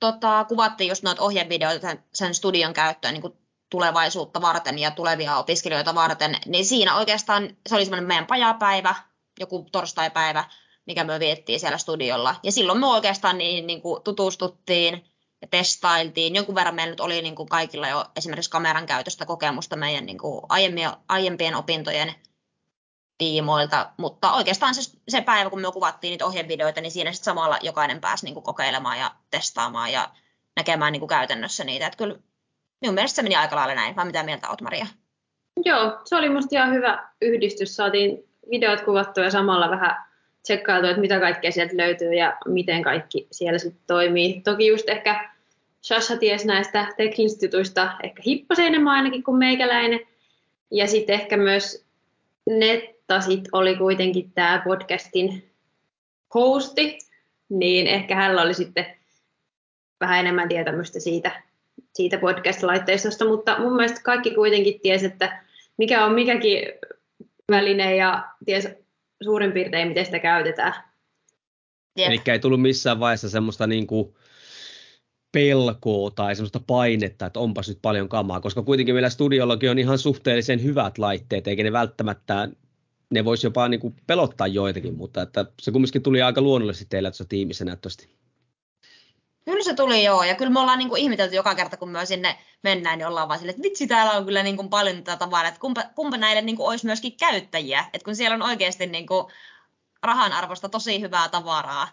tota, 0.00 0.44
kuvattiin 0.44 0.88
just 0.88 1.02
noita 1.02 1.22
ohjevideoita 1.22 1.96
sen 2.14 2.34
studion 2.34 2.72
käyttöön 2.72 3.14
niin 3.14 3.32
tulevaisuutta 3.70 4.40
varten 4.40 4.78
ja 4.78 4.90
tulevia 4.90 5.36
opiskelijoita 5.36 5.94
varten, 5.94 6.36
niin 6.46 6.66
siinä 6.66 6.96
oikeastaan 6.96 7.56
se 7.68 7.74
oli 7.74 7.84
semmoinen 7.84 8.08
meidän 8.08 8.26
pajapäivä, 8.26 8.94
joku 9.40 9.68
torstaipäivä, 9.72 10.44
mikä 10.86 11.04
me 11.04 11.20
viettiin 11.20 11.60
siellä 11.60 11.78
studiolla. 11.78 12.36
Ja 12.42 12.52
silloin 12.52 12.80
me 12.80 12.86
oikeastaan 12.86 13.38
niin, 13.38 13.66
niin 13.66 13.82
kuin 13.82 14.02
tutustuttiin 14.02 15.04
ja 15.42 15.48
testailtiin. 15.48 16.34
Jonkun 16.34 16.54
verran 16.54 16.74
meillä 16.74 16.90
nyt 16.90 17.00
oli 17.00 17.22
niin 17.22 17.36
kuin 17.36 17.48
kaikilla 17.48 17.88
jo 17.88 18.04
esimerkiksi 18.16 18.50
kameran 18.50 18.86
käytöstä 18.86 19.26
kokemusta 19.26 19.76
meidän 19.76 20.06
niin 20.06 20.18
kuin 20.18 20.42
aiempien, 20.48 20.90
aiempien 21.08 21.54
opintojen 21.54 22.14
tiimoilta, 23.18 23.90
mutta 23.96 24.32
oikeastaan 24.32 24.74
se, 24.74 24.98
se 25.08 25.20
päivä, 25.20 25.50
kun 25.50 25.60
me 25.60 25.72
kuvattiin 25.72 26.10
niitä 26.10 26.26
ohjevideoita, 26.26 26.80
niin 26.80 26.92
siinä 26.92 27.12
sitten 27.12 27.24
samalla 27.24 27.58
jokainen 27.62 28.00
pääsi 28.00 28.24
niin 28.24 28.34
kuin 28.34 28.44
kokeilemaan 28.44 28.98
ja 28.98 29.10
testaamaan 29.30 29.92
ja 29.92 30.08
näkemään 30.56 30.92
niin 30.92 31.00
kuin 31.00 31.08
käytännössä 31.08 31.64
niitä. 31.64 31.86
Että 31.86 31.96
kyllä 31.96 32.16
minun 32.80 32.94
mielestä 32.94 33.16
se 33.16 33.22
meni 33.22 33.36
aika 33.36 33.56
lailla 33.56 33.74
näin, 33.74 33.96
vai 33.96 34.04
mitä 34.04 34.22
mieltä 34.22 34.48
olet 34.48 34.60
Maria? 34.60 34.86
Joo, 35.64 36.00
se 36.04 36.16
oli 36.16 36.28
musta 36.28 36.56
ihan 36.56 36.74
hyvä 36.74 37.08
yhdistys. 37.22 37.76
Saatiin 37.76 38.28
videot 38.50 38.80
kuvattua 38.80 39.24
ja 39.24 39.30
samalla 39.30 39.70
vähän 39.70 40.05
tsekkailtu, 40.46 40.86
että 40.86 41.00
mitä 41.00 41.20
kaikkea 41.20 41.52
sieltä 41.52 41.76
löytyy 41.76 42.14
ja 42.14 42.36
miten 42.46 42.82
kaikki 42.82 43.26
siellä 43.30 43.58
sitten 43.58 43.82
toimii. 43.86 44.40
Toki 44.40 44.66
just 44.66 44.88
ehkä 44.88 45.30
Shasha 45.82 46.16
ties 46.16 46.44
näistä 46.44 46.86
teknisistä 46.96 47.46
jutuista 47.46 47.92
ehkä 48.02 48.22
hippasen 48.26 48.66
enemmän 48.66 48.94
ainakin 48.94 49.22
kuin 49.22 49.36
meikäläinen. 49.36 50.00
Ja 50.70 50.86
sitten 50.86 51.14
ehkä 51.14 51.36
myös 51.36 51.86
Netta 52.50 53.20
sit 53.20 53.48
oli 53.52 53.76
kuitenkin 53.76 54.30
tämä 54.34 54.62
podcastin 54.64 55.50
hosti, 56.34 56.98
niin 57.48 57.86
ehkä 57.86 58.14
hänellä 58.14 58.42
oli 58.42 58.54
sitten 58.54 58.86
vähän 60.00 60.20
enemmän 60.20 60.48
tietämystä 60.48 61.00
siitä, 61.00 61.42
siitä 61.94 62.18
podcast-laitteistosta, 62.18 63.24
mutta 63.24 63.58
mun 63.58 63.76
mielestä 63.76 64.00
kaikki 64.04 64.30
kuitenkin 64.30 64.80
tiesi, 64.80 65.06
että 65.06 65.42
mikä 65.76 66.04
on 66.04 66.12
mikäkin 66.12 66.58
väline 67.50 67.96
ja 67.96 68.28
ties 68.44 68.68
suurin 69.22 69.52
piirtein, 69.52 69.88
miten 69.88 70.04
sitä 70.04 70.18
käytetään. 70.18 70.74
Yep. 71.98 72.08
Eli 72.08 72.22
ei 72.26 72.38
tullut 72.38 72.62
missään 72.62 73.00
vaiheessa 73.00 73.28
semmoista 73.28 73.66
niin 73.66 73.86
kuin, 73.86 74.14
pelkoa 75.32 76.10
tai 76.10 76.36
semmoista 76.36 76.60
painetta, 76.66 77.26
että 77.26 77.40
onpas 77.40 77.68
nyt 77.68 77.78
paljon 77.82 78.08
kamaa, 78.08 78.40
koska 78.40 78.62
kuitenkin 78.62 78.94
meillä 78.94 79.10
studiollakin 79.10 79.70
on 79.70 79.78
ihan 79.78 79.98
suhteellisen 79.98 80.62
hyvät 80.62 80.98
laitteet, 80.98 81.48
eikä 81.48 81.62
ne 81.62 81.72
välttämättä, 81.72 82.48
ne 83.10 83.24
voisi 83.24 83.46
jopa 83.46 83.68
niin 83.68 83.80
kuin 83.80 83.94
pelottaa 84.06 84.46
joitakin, 84.46 84.94
mutta 84.94 85.22
että 85.22 85.46
se 85.62 85.72
kumminkin 85.72 86.02
tuli 86.02 86.22
aika 86.22 86.40
luonnollisesti 86.40 86.86
teillä 86.88 87.10
tuossa 87.10 87.24
tiimissä 87.24 87.64
näyttävästi. 87.64 88.15
Kyllä 89.46 89.64
se 89.64 89.74
tuli 89.74 90.04
joo, 90.04 90.24
ja 90.24 90.34
kyllä 90.34 90.50
me 90.50 90.60
ollaan 90.60 90.78
niin 90.78 90.88
kuin 90.88 91.02
ihmetelty 91.02 91.36
joka 91.36 91.54
kerta, 91.54 91.76
kun 91.76 91.88
me 91.88 92.06
sinne 92.06 92.38
mennään, 92.62 92.98
niin 92.98 93.06
ollaan 93.06 93.28
vaan 93.28 93.38
silleen, 93.38 93.56
että 93.56 93.62
vitsi, 93.62 93.86
täällä 93.86 94.12
on 94.12 94.24
kyllä 94.24 94.42
niin 94.42 94.56
kuin 94.56 94.68
paljon 94.68 94.96
tätä 94.96 95.16
tavaraa, 95.16 95.48
että 95.48 95.60
kumpa, 95.60 95.84
kumpa 95.94 96.16
näille 96.16 96.42
niin 96.42 96.56
kuin 96.56 96.68
olisi 96.68 96.86
myöskin 96.86 97.16
käyttäjiä, 97.16 97.84
että 97.92 98.04
kun 98.04 98.16
siellä 98.16 98.34
on 98.34 98.42
oikeasti 98.42 98.86
niin 98.86 99.06
kuin 99.06 99.26
rahan 100.02 100.32
arvosta 100.32 100.68
tosi 100.68 101.00
hyvää 101.00 101.28
tavaraa, 101.28 101.88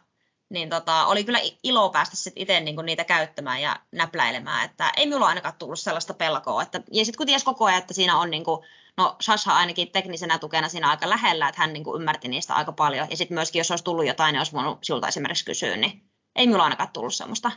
niin 0.50 0.70
tota, 0.70 1.06
oli 1.06 1.24
kyllä 1.24 1.40
ilo 1.64 1.90
päästä 1.90 2.16
sit 2.16 2.34
itse 2.36 2.60
niinku 2.60 2.82
niitä 2.82 3.04
käyttämään 3.04 3.62
ja 3.62 3.80
näpläilemään, 3.92 4.66
että 4.66 4.92
ei 4.98 5.06
minulla 5.06 5.28
ainakaan 5.28 5.56
tullut 5.60 5.80
sellaista 5.80 6.14
pelkoa. 6.14 6.62
Että, 6.62 6.82
ja 6.92 7.06
sitten 7.06 7.18
kun 7.18 7.28
ties 7.28 7.44
koko 7.44 7.66
ajan, 7.66 7.80
että 7.80 7.94
siinä 7.94 8.18
on, 8.18 8.32
niinku, 8.32 8.66
no 8.98 9.16
Sasha 9.22 9.56
ainakin 9.56 9.92
teknisenä 9.92 10.40
tukena 10.40 10.70
siinä 10.70 10.90
aika 10.90 11.10
lähellä, 11.10 11.50
että 11.50 11.62
hän 11.62 11.74
niinku 11.74 11.96
ymmärti 11.96 12.28
niistä 12.28 12.54
aika 12.54 12.72
paljon. 12.72 13.08
Ja 13.10 13.18
sitten 13.18 13.36
myöskin, 13.36 13.60
jos 13.60 13.72
olisi 13.72 13.84
tullut 13.84 14.08
jotain, 14.08 14.34
niin 14.34 14.40
olisi 14.40 14.54
voinut 14.54 14.84
sinulta 14.84 15.08
esimerkiksi 15.08 15.46
kysyä, 15.46 15.78
niin 15.78 16.13
ei 16.36 16.48
minulla 16.48 16.64
ainakaan 16.64 16.90
tullut 16.94 17.14
semmoista 17.14 17.52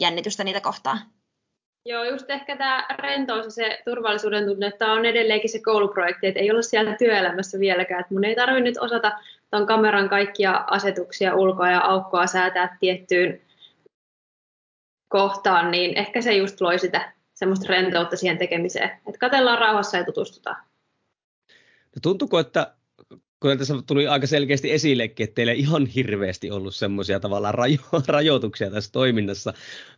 jännitystä 0.00 0.44
niitä 0.44 0.60
kohtaan. 0.60 0.98
Joo, 1.86 2.04
just 2.04 2.30
ehkä 2.30 2.56
tämä 2.56 2.86
rentous 2.98 3.44
ja 3.44 3.50
se 3.50 3.82
turvallisuuden 3.84 4.46
tunne, 4.46 4.66
että 4.66 4.92
on 4.92 5.04
edelleenkin 5.04 5.50
se 5.50 5.60
kouluprojekti, 5.60 6.26
että 6.26 6.40
ei 6.40 6.50
olla 6.50 6.62
siellä 6.62 6.96
työelämässä 6.96 7.58
vieläkään, 7.58 8.00
että 8.00 8.14
mun 8.14 8.24
ei 8.24 8.34
tarvitse 8.34 8.64
nyt 8.64 8.78
osata 8.78 9.12
tuon 9.50 9.66
kameran 9.66 10.08
kaikkia 10.08 10.64
asetuksia 10.66 11.34
ulkoa 11.34 11.70
ja 11.70 11.80
aukkoa 11.80 12.26
säätää 12.26 12.76
tiettyyn 12.80 13.40
kohtaan, 15.08 15.70
niin 15.70 15.98
ehkä 15.98 16.22
se 16.22 16.32
just 16.32 16.60
loi 16.60 16.78
sitä 16.78 17.12
semmoista 17.34 17.66
rentoutta 17.68 18.16
siihen 18.16 18.38
tekemiseen, 18.38 18.90
että 18.90 19.18
katellaan 19.18 19.58
rauhassa 19.58 19.96
ja 19.96 20.04
tutustutaan. 20.04 20.56
No 21.96 22.00
tuntuuko, 22.02 22.38
että 22.38 22.74
kun 23.42 23.58
tässä 23.58 23.74
tuli 23.86 24.06
aika 24.06 24.26
selkeästi 24.26 24.72
esillekin, 24.72 25.24
että 25.24 25.34
teillä 25.34 25.52
ei 25.52 25.58
ihan 25.58 25.86
hirveästi 25.86 26.50
ollut 26.50 26.74
semmoisia 26.74 27.20
tavallaan 27.20 27.54
rajo- 27.54 28.02
rajoituksia 28.06 28.70
tässä 28.70 28.92
toiminnassa, 28.92 29.52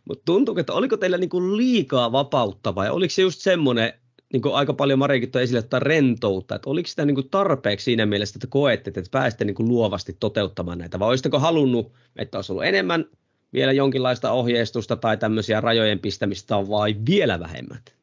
mutta 0.05 0.21
tuntuuko, 0.25 0.59
että 0.59 0.73
oliko 0.73 0.97
teillä 0.97 1.17
niinku 1.17 1.57
liikaa 1.57 2.11
vapautta 2.11 2.75
vai 2.75 2.89
oliko 2.89 3.11
se 3.11 3.21
just 3.21 3.41
semmoinen, 3.41 3.93
niin 4.33 4.41
kuin 4.41 4.55
aika 4.55 4.73
paljon 4.73 4.99
Mariakin 4.99 5.31
toi 5.31 5.43
esille, 5.43 5.59
että 5.59 5.79
rentoutta, 5.79 6.55
että 6.55 6.69
oliko 6.69 6.87
sitä 6.87 7.05
niin 7.05 7.15
kuin 7.15 7.29
tarpeeksi 7.29 7.83
siinä 7.83 8.05
mielessä, 8.05 8.37
että 8.37 8.47
koette, 8.47 8.89
että 8.89 9.11
pääsitte 9.11 9.45
niin 9.45 9.55
kuin 9.55 9.69
luovasti 9.69 10.17
toteuttamaan 10.19 10.77
näitä, 10.77 10.99
vai 10.99 11.09
olisitteko 11.09 11.39
halunnut, 11.39 11.91
että 12.15 12.37
olisi 12.37 12.51
ollut 12.51 12.65
enemmän 12.65 13.05
vielä 13.53 13.71
jonkinlaista 13.71 14.31
ohjeistusta 14.31 14.95
tai 14.95 15.17
tämmöisiä 15.17 15.61
rajojen 15.61 15.99
pistämistä 15.99 16.55
vai 16.55 16.95
vielä 17.09 17.39
vähemmät? 17.39 17.95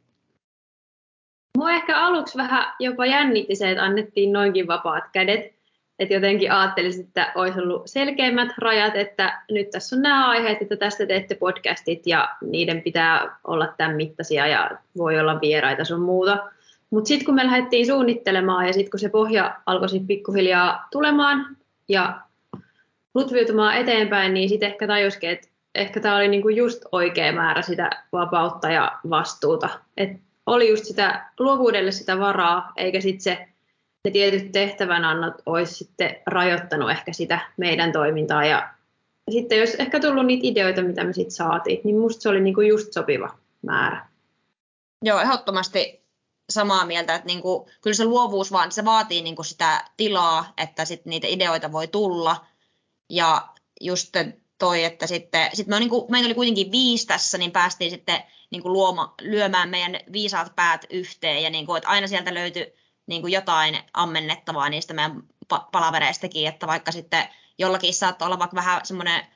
Mua 1.59 1.71
ehkä 1.71 1.99
aluksi 1.99 2.39
vähän 2.39 2.75
jopa 2.79 3.07
jännitti 3.07 3.55
se, 3.55 3.71
että 3.71 3.85
annettiin 3.85 4.33
noinkin 4.33 4.67
vapaat 4.67 5.05
kädet, 5.13 5.53
että 5.99 6.15
jotenkin 6.15 6.53
ajattelisin, 6.53 7.05
että 7.05 7.33
olisi 7.35 7.61
ollut 7.61 7.83
selkeimmät 7.87 8.49
rajat, 8.59 8.97
että 8.97 9.43
nyt 9.51 9.71
tässä 9.71 9.97
on 9.97 10.03
nämä 10.03 10.29
aiheet, 10.29 10.63
että 10.63 10.77
tästä 10.77 11.07
teette 11.07 11.35
podcastit 11.35 12.07
ja 12.07 12.29
niiden 12.41 12.83
pitää 12.83 13.37
olla 13.45 13.67
tämän 13.77 13.97
mittaisia 13.97 14.47
ja 14.47 14.71
voi 14.97 15.21
olla 15.21 15.41
vieraita 15.41 15.85
sun 15.85 16.01
muuta. 16.01 16.51
Mutta 16.91 17.09
sitten 17.09 17.27
kun 17.27 17.35
me 17.35 17.47
lähdettiin 17.47 17.87
suunnittelemaan 17.87 18.67
ja 18.67 18.73
sitten 18.73 18.91
kun 18.91 19.01
se 19.01 19.09
pohja 19.09 19.57
alkoi 19.67 20.01
pikkuhiljaa 20.07 20.89
tulemaan 20.91 21.57
ja 21.89 22.21
lutviutumaan 23.15 23.77
eteenpäin, 23.77 24.35
niin 24.35 24.49
sitten 24.49 24.67
ehkä 24.67 24.87
tajuskin, 24.87 25.31
että 25.31 25.49
ehkä 25.75 26.01
tämä 26.01 26.17
oli 26.17 26.29
niinku 26.29 26.49
just 26.49 26.83
oikea 26.93 27.33
määrä 27.33 27.63
sitä 27.63 27.91
vapautta 28.13 28.71
ja 28.71 28.99
vastuuta. 29.11 29.69
Et 29.97 30.11
oli 30.47 30.71
just 30.71 30.85
sitä 30.85 31.31
luovuudelle 31.39 31.93
sitä 31.93 32.19
varaa, 32.19 32.73
eikä 32.77 33.01
sitten 33.01 33.23
se 33.23 33.49
ne 34.05 34.11
tietyt 34.11 34.53
tehtävänannot 34.53 35.35
olisi 35.47 35.75
sitten 35.75 36.17
rajoittanut 36.27 36.91
ehkä 36.91 37.13
sitä 37.13 37.41
meidän 37.57 37.93
toimintaa. 37.93 38.45
Ja 38.45 38.75
sitten 39.31 39.59
jos 39.59 39.75
ehkä 39.75 40.01
tullut 40.01 40.27
niitä 40.27 40.47
ideoita, 40.47 40.83
mitä 40.83 41.05
me 41.05 41.13
sitten 41.13 41.31
saatiin, 41.31 41.81
niin 41.85 41.99
musta 41.99 42.23
se 42.23 42.29
oli 42.29 42.41
niinku 42.41 42.61
just 42.61 42.93
sopiva 42.93 43.39
määrä. 43.63 44.07
Joo, 45.05 45.21
ehdottomasti 45.21 46.03
samaa 46.51 46.87
mieltä, 46.87 47.15
että 47.15 47.27
niinku, 47.27 47.69
kyllä 47.81 47.95
se 47.95 48.05
luovuus 48.05 48.53
vaan, 48.53 48.73
se 48.73 48.85
vaatii 48.85 49.23
niinku 49.23 49.43
sitä 49.43 49.85
tilaa, 49.97 50.53
että 50.57 50.85
sit 50.85 51.07
niitä 51.07 51.27
ideoita 51.27 51.73
voi 51.73 51.89
tulla. 51.89 52.47
Ja 53.11 53.49
just 53.81 54.17
toi, 54.63 54.85
että 54.85 55.07
sitten 55.07 55.51
sit 55.55 55.67
me 55.67 55.81
niinku, 55.81 56.07
meitä 56.11 56.27
oli 56.27 56.35
kuitenkin 56.35 56.73
viisi 56.73 57.07
tässä, 57.07 57.39
niin 57.39 57.51
päästiin 57.51 57.91
sitten 57.91 58.23
niinku 58.51 58.73
luoma, 58.73 59.15
lyömään 59.21 59.69
meidän 59.69 60.01
viisaat 60.13 60.57
päät 60.57 60.87
yhteen. 60.91 61.43
Ja 61.43 61.51
niinku, 61.51 61.75
että 61.75 61.89
aina 61.89 62.07
sieltä 62.07 62.35
löytyi 62.35 62.75
niin 63.07 63.21
kuin 63.21 63.33
jotain 63.33 63.79
ammennettavaa 63.95 64.69
niistä 64.69 64.95
meidän 64.95 65.23
palavereistakin, 65.73 66.49
että 66.49 66.67
vaikka 66.67 66.93
sitten 66.93 67.29
jollakin 67.59 67.95
saattaa 67.95 68.27
olla 68.27 68.39
vaikka 68.39 68.57
vähän 68.57 68.81
semmoinen 68.87 69.27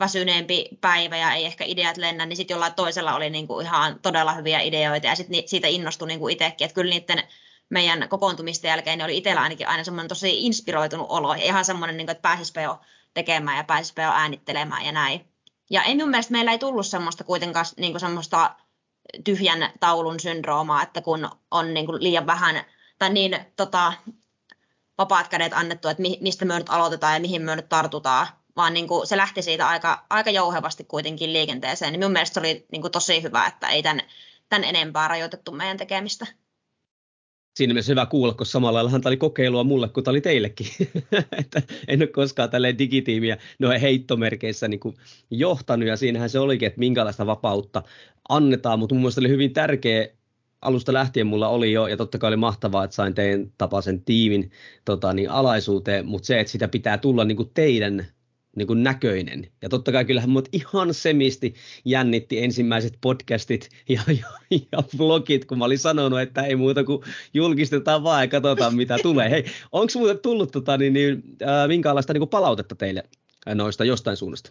väsyneempi 0.00 0.68
päivä 0.80 1.16
ja 1.16 1.32
ei 1.32 1.44
ehkä 1.44 1.64
ideat 1.64 1.96
lennä, 1.96 2.26
niin 2.26 2.36
sitten 2.36 2.54
jollain 2.54 2.74
toisella 2.74 3.14
oli 3.14 3.30
niin 3.30 3.46
kuin 3.46 3.66
ihan 3.66 4.00
todella 4.00 4.32
hyviä 4.32 4.60
ideoita 4.60 5.06
ja 5.06 5.14
sitten 5.14 5.42
siitä 5.46 5.68
innostui 5.68 6.08
niin 6.08 6.20
kuin 6.20 6.32
itsekin, 6.32 6.64
että 6.64 6.74
kyllä 6.74 6.90
niiden 6.90 7.22
meidän 7.68 8.08
kokoontumisten 8.08 8.68
jälkeen 8.68 8.98
niin 8.98 9.04
oli 9.04 9.16
itsellä 9.16 9.40
ainakin 9.40 9.68
aina 9.68 9.84
semmoinen 9.84 10.08
tosi 10.08 10.46
inspiroitunut 10.46 11.06
olo 11.10 11.34
ja 11.34 11.44
ihan 11.44 11.64
semmoinen, 11.64 11.96
niin 11.96 12.06
kuin, 12.06 12.12
että 12.12 12.22
pääsispä 12.22 12.60
jo 12.60 12.80
tekemään 13.14 13.56
ja 13.56 13.64
pääsispä 13.64 14.02
jo 14.02 14.10
äänittelemään 14.10 14.84
ja 14.84 14.92
näin. 14.92 15.28
Ja 15.70 15.82
ei 15.82 15.94
minun 15.94 16.10
mielestä 16.10 16.32
meillä 16.32 16.52
ei 16.52 16.58
tullut 16.58 16.86
semmoista 16.86 17.24
kuitenkaan 17.24 17.66
niin 17.76 17.92
kuin 17.92 18.00
semmoista 18.00 18.56
tyhjän 19.24 19.72
taulun 19.80 20.20
syndroomaa, 20.20 20.82
että 20.82 21.00
kun 21.00 21.28
on 21.50 21.74
niin 21.74 21.86
kuin 21.86 22.02
liian 22.02 22.26
vähän 22.26 22.64
tai 22.98 23.10
niin 23.10 23.38
tota, 23.56 23.92
vapaat 24.98 25.28
kädet 25.28 25.52
annettu, 25.52 25.88
että 25.88 26.02
mi, 26.02 26.18
mistä 26.20 26.44
me 26.44 26.58
nyt 26.58 26.70
aloitetaan 26.70 27.14
ja 27.14 27.20
mihin 27.20 27.42
me 27.42 27.56
nyt 27.56 27.68
tartutaan, 27.68 28.26
vaan 28.56 28.74
niin 28.74 28.88
kuin 28.88 29.06
se 29.06 29.16
lähti 29.16 29.42
siitä 29.42 29.68
aika, 29.68 30.06
aika 30.10 30.30
jouhevasti 30.30 30.84
kuitenkin 30.84 31.32
liikenteeseen. 31.32 31.92
Niin 31.92 32.00
minun 32.00 32.12
mielestä 32.12 32.34
se 32.34 32.40
oli 32.40 32.66
niin 32.72 32.82
kuin 32.82 32.92
tosi 32.92 33.22
hyvä, 33.22 33.46
että 33.46 33.68
ei 33.68 33.82
tämän, 33.82 34.02
tämän 34.48 34.64
enempää 34.64 35.08
rajoitettu 35.08 35.52
meidän 35.52 35.76
tekemistä. 35.76 36.26
Siinä 37.56 37.74
mielessä 37.74 37.92
hyvä 37.92 38.06
kuulla, 38.06 38.34
koska 38.34 38.52
samalla 38.52 38.84
lailla 38.84 38.90
tämä 38.90 39.10
oli 39.10 39.16
kokeilua 39.16 39.64
mulle 39.64 39.88
kuin 39.88 40.04
tämä 40.04 40.12
oli 40.12 40.20
teillekin. 40.20 40.66
että 41.40 41.62
en 41.88 42.00
ole 42.02 42.06
koskaan 42.06 42.50
tälleen 42.50 42.78
digitiimiä 42.78 43.36
noin 43.58 43.80
heittomerkeissä 43.80 44.68
niin 44.68 44.80
kuin 44.80 44.96
johtanut 45.30 45.88
ja 45.88 45.96
siinähän 45.96 46.30
se 46.30 46.38
olikin, 46.38 46.66
että 46.66 46.78
minkälaista 46.78 47.26
vapautta 47.26 47.82
annetaan, 48.28 48.78
mutta 48.78 48.94
mun 48.94 49.02
mielestä 49.02 49.20
oli 49.20 49.28
hyvin 49.28 49.52
tärkeä 49.52 50.08
alusta 50.62 50.92
lähtien 50.92 51.26
mulla 51.26 51.48
oli 51.48 51.72
jo, 51.72 51.86
ja 51.86 51.96
totta 51.96 52.18
kai 52.18 52.28
oli 52.28 52.36
mahtavaa, 52.36 52.84
että 52.84 52.94
sain 52.94 53.14
teidän 53.14 53.52
tapaisen 53.58 54.04
tiimin 54.04 54.50
tota, 54.84 55.12
niin 55.12 55.30
alaisuuteen, 55.30 56.06
mutta 56.06 56.26
se, 56.26 56.40
että 56.40 56.50
sitä 56.50 56.68
pitää 56.68 56.98
tulla 56.98 57.24
niin 57.24 57.36
kuin 57.36 57.50
teidän 57.54 58.06
niin 58.56 58.66
kuin 58.66 58.82
näköinen. 58.82 59.46
Ja 59.62 59.68
totta 59.68 59.92
kai 59.92 60.04
kyllähän 60.04 60.30
mut 60.30 60.48
ihan 60.52 60.94
semisti 60.94 61.54
jännitti 61.84 62.44
ensimmäiset 62.44 62.98
podcastit 63.00 63.68
ja, 63.88 64.02
ja, 64.08 64.26
ja 64.72 64.82
vlogit, 64.98 65.44
kun 65.44 65.58
mä 65.58 65.64
olin 65.64 65.78
sanonut, 65.78 66.20
että 66.20 66.42
ei 66.42 66.56
muuta 66.56 66.84
kuin 66.84 67.02
julkistetaan 67.34 68.04
vaan 68.04 68.22
ja 68.22 68.28
katsotaan 68.28 68.76
mitä 68.76 68.98
tulee. 69.02 69.30
Hei, 69.30 69.44
onko 69.72 69.92
muuten 69.94 70.18
tullut 70.18 70.52
tota, 70.52 70.76
niin, 70.76 70.92
niin, 70.92 71.22
äh, 71.42 71.68
minkäänlaista 71.68 72.12
niin 72.12 72.20
kuin 72.20 72.28
palautetta 72.28 72.74
teille 72.74 73.02
noista 73.54 73.84
jostain 73.84 74.16
suunnasta? 74.16 74.50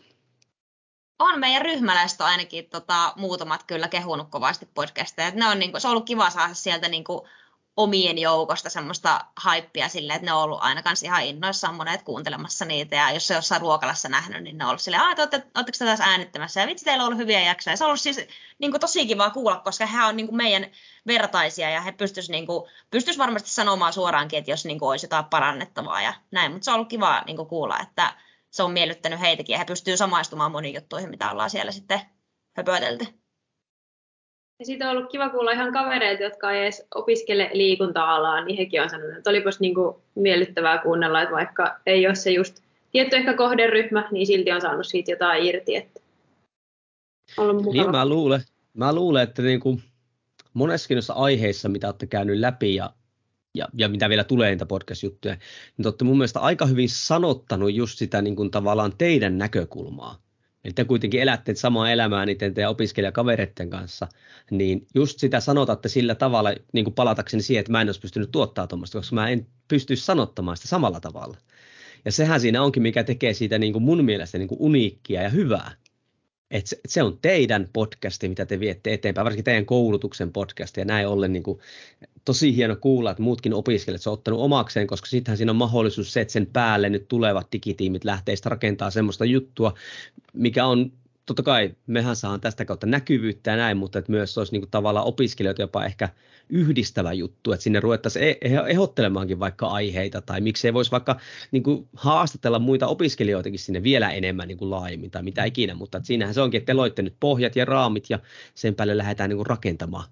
on 1.22 1.40
meidän 1.40 1.62
ryhmäläistä 1.62 2.26
ainakin 2.26 2.70
tota, 2.70 3.14
muutamat 3.16 3.64
kyllä 3.64 3.88
kehunut 3.88 4.30
kovasti 4.30 4.68
podcasteja. 4.74 5.32
ne 5.32 5.48
on, 5.48 5.60
niin 5.60 5.72
kuin, 5.72 5.82
se 5.82 5.88
on 5.88 5.92
ollut 5.92 6.06
kiva 6.06 6.30
saada 6.30 6.54
sieltä 6.54 6.88
niin 6.88 7.04
kuin, 7.04 7.22
omien 7.78 8.18
joukosta 8.18 8.70
semmoista 8.70 9.26
haippia 9.38 9.90
silleen, 9.90 10.16
että 10.16 10.26
ne 10.26 10.34
on 10.34 10.44
ollut 10.44 10.60
aina 10.62 10.84
kanssa 10.84 11.06
ihan 11.06 11.24
innoissaan 11.24 11.76
monet 11.76 12.02
kuuntelemassa 12.02 12.66
niitä. 12.66 12.96
Ja 12.96 13.12
jos 13.12 13.28
se 13.28 13.34
jossain 13.34 13.62
ruokalassa 13.62 14.10
nähnyt, 14.10 14.44
niin 14.44 14.58
ne 14.58 14.64
on 14.64 14.70
ollut 14.70 14.82
silleen, 14.82 15.12
että 15.12 15.42
oletteko 15.56 15.78
te 15.80 15.86
tässä 15.86 16.04
äänittämässä? 16.04 16.62
Ja 16.62 16.68
vitsi, 16.68 16.86
teillä 16.86 17.04
on 17.04 17.08
ollut 17.08 17.20
hyviä 17.20 17.42
jaksoja. 17.42 17.78
Se 17.78 17.84
on 17.84 17.88
ollut 17.88 18.02
siis 18.02 18.18
niin 18.60 18.72
kuin, 18.72 18.82
tosi 18.82 19.06
kiva 19.06 19.30
kuulla, 19.30 19.60
koska 19.60 19.86
he 19.86 20.04
on 20.04 20.18
niin 20.18 20.28
kuin, 20.28 20.38
meidän 20.38 20.66
vertaisia 21.08 21.70
ja 21.70 21.82
he 21.82 21.92
pystyisivät 21.92 22.32
niin 22.32 22.48
pystyis 22.92 23.18
varmasti 23.18 23.50
sanomaan 23.50 23.94
suoraankin, 23.94 24.40
että 24.40 24.52
jos 24.52 24.66
niin 24.66 24.80
kuin, 24.80 24.90
olisi 24.90 25.06
jotain 25.06 25.26
parannettavaa 25.26 26.02
ja 26.02 26.14
näin. 26.32 26.52
Mutta 26.52 26.66
se 26.66 26.72
on 26.72 26.76
ollut 26.76 26.90
kiva 26.90 27.24
niin 27.26 27.38
kuin, 27.38 27.48
kuulla, 27.48 27.80
että 27.80 28.14
se 28.50 28.64
on 28.64 28.72
miellyttänyt 28.72 29.20
heitäkin 29.20 29.54
ja 29.54 29.60
he 29.60 29.66
pystyvät 29.66 30.00
samaistumaan 30.00 30.52
moniin 30.52 30.76
juttuihin, 30.76 31.10
mitä 31.10 31.32
ollaan 31.32 31.50
siellä 31.50 31.72
sitten 31.72 32.02
höpötelty. 32.58 33.21
Ja 34.62 34.66
siitä 34.66 34.90
on 34.90 34.98
ollut 34.98 35.12
kiva 35.12 35.30
kuulla 35.30 35.52
ihan 35.52 35.74
kavereita, 35.74 36.24
jotka 36.24 36.52
ei 36.52 36.62
edes 36.62 36.88
opiskele 36.96 37.50
liikunta-alaa, 37.54 38.46
niin 38.46 38.58
hekin 38.58 38.82
on 38.82 38.90
sanonut, 38.90 39.18
että 39.18 39.30
olipas 39.30 39.60
niin 39.60 39.76
kuin 39.76 39.96
miellyttävää 40.16 40.78
kuunnella, 40.78 41.22
että 41.22 41.36
vaikka 41.36 41.80
ei 41.86 42.08
ole 42.08 42.16
se 42.16 42.32
just 42.32 42.64
tietty 42.92 43.16
ehkä 43.16 43.34
kohderyhmä, 43.34 44.08
niin 44.12 44.28
silti 44.28 44.52
on 44.52 44.62
saanut 44.62 44.88
siitä 44.88 45.12
jotain 45.12 45.44
irti. 45.44 45.76
Että 45.76 46.00
Niin 47.74 47.92
mä 47.92 48.10
luulen, 48.10 48.42
mä 48.74 48.96
luulen 48.96 49.24
että 49.24 49.42
niin 49.42 49.60
kuin 49.60 49.84
monessakin 50.54 50.96
noissa 50.96 51.14
aiheissa, 51.14 51.70
mitä 51.70 51.88
olette 51.88 52.08
käynyt 52.08 52.40
läpi 52.40 52.76
ja 52.76 52.94
ja, 53.56 53.68
ja 53.74 53.90
mitä 53.90 54.10
vielä 54.10 54.24
tulee 54.24 54.50
niitä 54.50 54.66
podcast-juttuja, 54.66 55.34
niin 55.34 55.84
te 55.84 55.88
olette 55.88 56.04
mun 56.04 56.18
mielestä 56.18 56.40
aika 56.40 56.66
hyvin 56.66 56.90
sanottanut 56.90 57.74
just 57.74 57.98
sitä 57.98 58.22
niin 58.22 58.36
kuin 58.36 58.52
tavallaan 58.52 58.94
teidän 58.98 59.38
näkökulmaa. 59.38 60.18
Eli 60.64 60.74
te 60.74 60.86
kuitenkin 60.86 61.22
elätte 61.22 61.56
samaa 61.56 61.92
elämää 61.92 62.26
niiden 62.26 62.54
teidän 62.54 62.72
opiskelijakavereiden 62.72 63.70
kanssa, 63.70 64.08
niin 64.52 64.88
just 64.96 65.20
sitä 65.20 65.40
sanotatte 65.40 65.90
sillä 65.90 66.16
tavalla, 66.16 66.54
niin 66.74 66.86
kuin 66.86 66.94
palatakseni 66.94 67.44
siihen, 67.44 67.60
että 67.60 67.72
mä 67.72 67.82
en 67.82 67.88
olisi 67.88 68.00
pystynyt 68.00 68.32
tuottaa 68.32 68.68
tuommoista, 68.68 68.98
koska 68.98 69.16
mä 69.16 69.30
en 69.30 69.48
pysty 69.68 69.96
sanottamaan 69.96 70.58
sitä 70.58 70.70
samalla 70.70 71.00
tavalla. 71.00 71.38
Ja 72.06 72.12
sehän 72.12 72.42
siinä 72.42 72.64
onkin, 72.64 72.84
mikä 72.84 73.04
tekee 73.04 73.34
siitä 73.34 73.60
niin 73.60 73.74
kuin 73.74 73.84
mun 73.84 74.06
mielestä 74.06 74.38
niin 74.38 74.48
kuin 74.48 74.62
uniikkia 74.62 75.22
ja 75.24 75.30
hyvää. 75.30 75.72
Et 76.52 76.68
se, 76.68 76.80
se 76.88 77.04
on 77.04 77.18
teidän 77.22 77.70
podcasti, 77.74 78.30
mitä 78.30 78.46
te 78.46 78.60
viette 78.60 78.94
eteenpäin, 78.94 79.26
varsinkin 79.26 79.46
teidän 79.46 79.66
koulutuksen 79.66 80.32
podcasti, 80.32 80.82
ja 80.82 80.86
näin 80.86 81.08
ollen 81.08 81.34
niin 81.34 81.44
kuin, 81.44 81.60
tosi 82.26 82.56
hieno 82.56 82.76
kuulla, 82.76 83.12
että 83.12 83.24
muutkin 83.24 83.54
opiskelijat 83.54 84.08
on 84.08 84.14
ottanut 84.14 84.40
omakseen, 84.40 84.88
koska 84.88 85.08
sittenhän 85.08 85.38
siinä 85.38 85.52
on 85.52 85.56
mahdollisuus 85.56 86.14
se, 86.14 86.22
että 86.22 86.32
sen 86.32 86.46
päälle 86.46 86.90
nyt 86.90 87.08
tulevat 87.08 87.48
digitiimit 87.52 88.06
lähtee 88.06 88.36
rakentaa 88.46 88.92
semmoista 88.92 89.26
juttua, 89.26 89.74
mikä 90.34 90.66
on 90.66 90.92
totta 91.36 91.52
kai 91.52 91.76
mehän 91.88 92.16
saamme 92.16 92.40
tästä 92.40 92.66
kautta 92.66 92.88
näkyvyyttä 92.88 93.52
ja 93.52 93.58
näin, 93.58 93.78
mutta 93.78 94.00
että 94.00 94.12
myös 94.12 94.38
olisi 94.38 94.52
niin 94.52 94.62
kuin 94.62 94.72
tavallaan 94.72 95.06
opiskelijoita 95.06 95.62
jopa 95.62 95.86
ehkä 95.86 96.10
yhdistävä 96.50 97.14
juttu, 97.14 97.52
että 97.52 97.64
sinne 97.64 97.80
ruvettaisiin 97.80 98.26
e-, 98.26 98.38
ehdottelemaankin 98.68 99.40
vaikka 99.40 99.68
aiheita 99.68 100.22
tai 100.22 100.42
miksei 100.42 100.74
voisi 100.74 100.92
vaikka 100.92 101.20
niin 101.52 101.64
kuin 101.64 101.88
haastatella 101.96 102.60
muita 102.60 102.88
opiskelijoitakin 102.88 103.60
sinne 103.60 103.84
vielä 103.84 104.12
enemmän 104.12 104.48
niin 104.48 104.58
kuin 104.58 104.72
laajemmin 104.72 105.12
tai 105.12 105.24
mitä 105.24 105.44
ikinä, 105.44 105.74
mutta 105.74 105.98
että 105.98 106.08
siinähän 106.08 106.34
se 106.34 106.42
onkin, 106.42 106.58
että 106.58 106.66
te 106.66 106.74
loitte 106.74 107.02
nyt 107.02 107.16
pohjat 107.20 107.56
ja 107.56 107.66
raamit 107.66 108.06
ja 108.10 108.20
sen 108.56 108.76
päälle 108.76 108.98
lähdetään 108.98 109.30
niin 109.30 109.38
kuin 109.38 109.48
rakentamaan. 109.48 110.10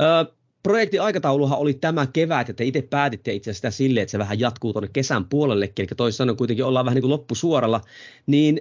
Öö, 0.00 0.34
projektin 0.62 1.02
aikatauluhan 1.02 1.58
oli 1.58 1.74
tämä 1.74 2.06
kevät, 2.06 2.48
että 2.48 2.64
itse 2.64 2.82
päätitte 2.82 3.32
itse 3.32 3.50
asiassa 3.50 3.70
sitä 3.70 3.76
silleen, 3.76 4.02
että 4.02 4.10
se 4.10 4.18
vähän 4.18 4.40
jatkuu 4.40 4.72
tuonne 4.72 4.90
kesän 4.92 5.24
puolellekin, 5.24 5.82
eli 5.82 5.96
toisin 5.96 6.16
sanoen 6.16 6.36
kuitenkin 6.36 6.64
ollaan 6.64 6.84
vähän 6.84 6.94
niin 6.94 7.02
kuin 7.02 7.10
loppusuoralla, 7.10 7.80
niin 8.26 8.60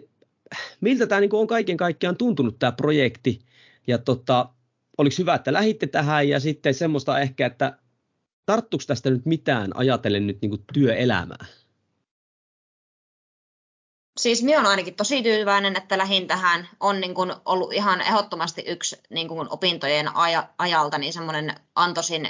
miltä 0.82 1.08
tämä 1.08 1.22
niin 1.22 1.36
on 1.36 1.48
kaiken 1.48 1.78
kaikkiaan 1.78 2.18
tuntunut 2.18 2.60
tämä 2.60 2.72
projekti? 2.72 3.40
Ja 3.88 3.98
tota, 3.98 4.50
oliko 4.98 5.16
hyvä, 5.20 5.36
että 5.36 5.54
lähitte 5.54 5.88
tähän 5.88 6.30
ja 6.30 6.40
sitten 6.40 6.74
semmoista 6.74 7.20
ehkä, 7.20 7.46
että 7.46 7.78
tarttuiko 8.46 8.84
tästä 8.88 9.10
nyt 9.10 9.26
mitään 9.26 9.78
ajatellen 9.78 10.28
nyt 10.28 10.42
niin 10.42 10.66
työelämää? 10.74 11.46
Siis 14.20 14.44
minä 14.44 14.58
olen 14.58 14.70
ainakin 14.70 14.96
tosi 14.96 15.24
tyytyväinen, 15.24 15.76
että 15.76 15.98
lähin 15.98 16.28
tähän. 16.28 16.70
On 16.80 17.02
niin 17.02 17.14
kuin 17.14 17.34
ollut 17.46 17.74
ihan 17.74 18.02
ehdottomasti 18.02 18.64
yksi 18.68 19.02
niin 19.10 19.28
kuin 19.28 19.48
opintojen 19.50 20.16
aja, 20.16 20.50
ajalta 20.58 20.98
niin 20.98 21.14
semmoinen 21.14 21.56
antoisin 21.76 22.30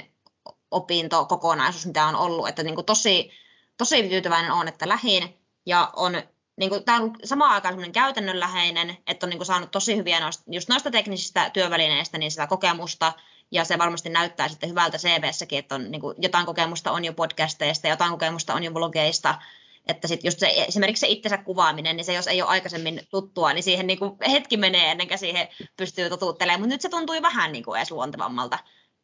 opintokokonaisuus, 0.70 1.86
mitä 1.86 2.06
on 2.06 2.16
ollut, 2.16 2.48
että 2.48 2.62
niin 2.62 2.74
kuin 2.74 2.84
tosi, 2.84 3.30
tosi 3.76 4.08
tyytyväinen 4.08 4.52
on, 4.52 4.68
että 4.68 4.88
lähin 4.88 5.34
ja 5.66 5.92
on 5.96 6.22
niin 6.58 6.70
kuin, 6.70 6.84
tämä 6.84 7.00
on 7.00 7.16
samaan 7.24 7.52
aikaan 7.52 7.72
semmoinen 7.72 7.92
käytännönläheinen, 7.92 8.96
että 9.06 9.26
on 9.26 9.30
niin 9.30 9.38
kuin, 9.38 9.46
saanut 9.46 9.70
tosi 9.70 9.96
hyviä 9.96 10.20
noista, 10.20 10.44
just 10.46 10.68
noista 10.68 10.90
teknisistä 10.90 11.50
työvälineistä 11.50 12.18
niin 12.18 12.30
sitä 12.30 12.46
kokemusta, 12.46 13.12
ja 13.50 13.64
se 13.64 13.78
varmasti 13.78 14.08
näyttää 14.08 14.48
sitten 14.48 14.70
hyvältä 14.70 14.98
CVssäkin, 14.98 15.58
että 15.58 15.74
on, 15.74 15.90
niin 15.90 16.00
kuin, 16.00 16.16
jotain 16.18 16.46
kokemusta 16.46 16.92
on 16.92 17.04
jo 17.04 17.12
podcasteista, 17.12 17.88
jotain 17.88 18.10
kokemusta 18.10 18.54
on 18.54 18.64
jo 18.64 18.74
vlogeista, 18.74 19.38
että 19.86 20.08
sitten 20.08 20.28
just 20.28 20.38
se, 20.38 20.64
esimerkiksi 20.68 21.00
se 21.00 21.06
itsensä 21.06 21.38
kuvaaminen, 21.38 21.96
niin 21.96 22.04
se 22.04 22.12
jos 22.12 22.26
ei 22.26 22.42
ole 22.42 22.50
aikaisemmin 22.50 23.00
tuttua, 23.10 23.52
niin 23.52 23.62
siihen 23.62 23.86
niin 23.86 23.98
kuin 23.98 24.12
hetki 24.30 24.56
menee 24.56 24.90
ennen 24.90 25.08
kuin 25.08 25.18
siihen 25.18 25.48
pystyy 25.76 26.08
totuuttelemaan, 26.08 26.60
mutta 26.60 26.74
nyt 26.74 26.80
se 26.80 26.88
tuntui 26.88 27.22
vähän 27.22 27.52
niin 27.52 27.64
kuin 27.64 27.78
edes 27.78 27.90
luontevammalta, 27.90 28.58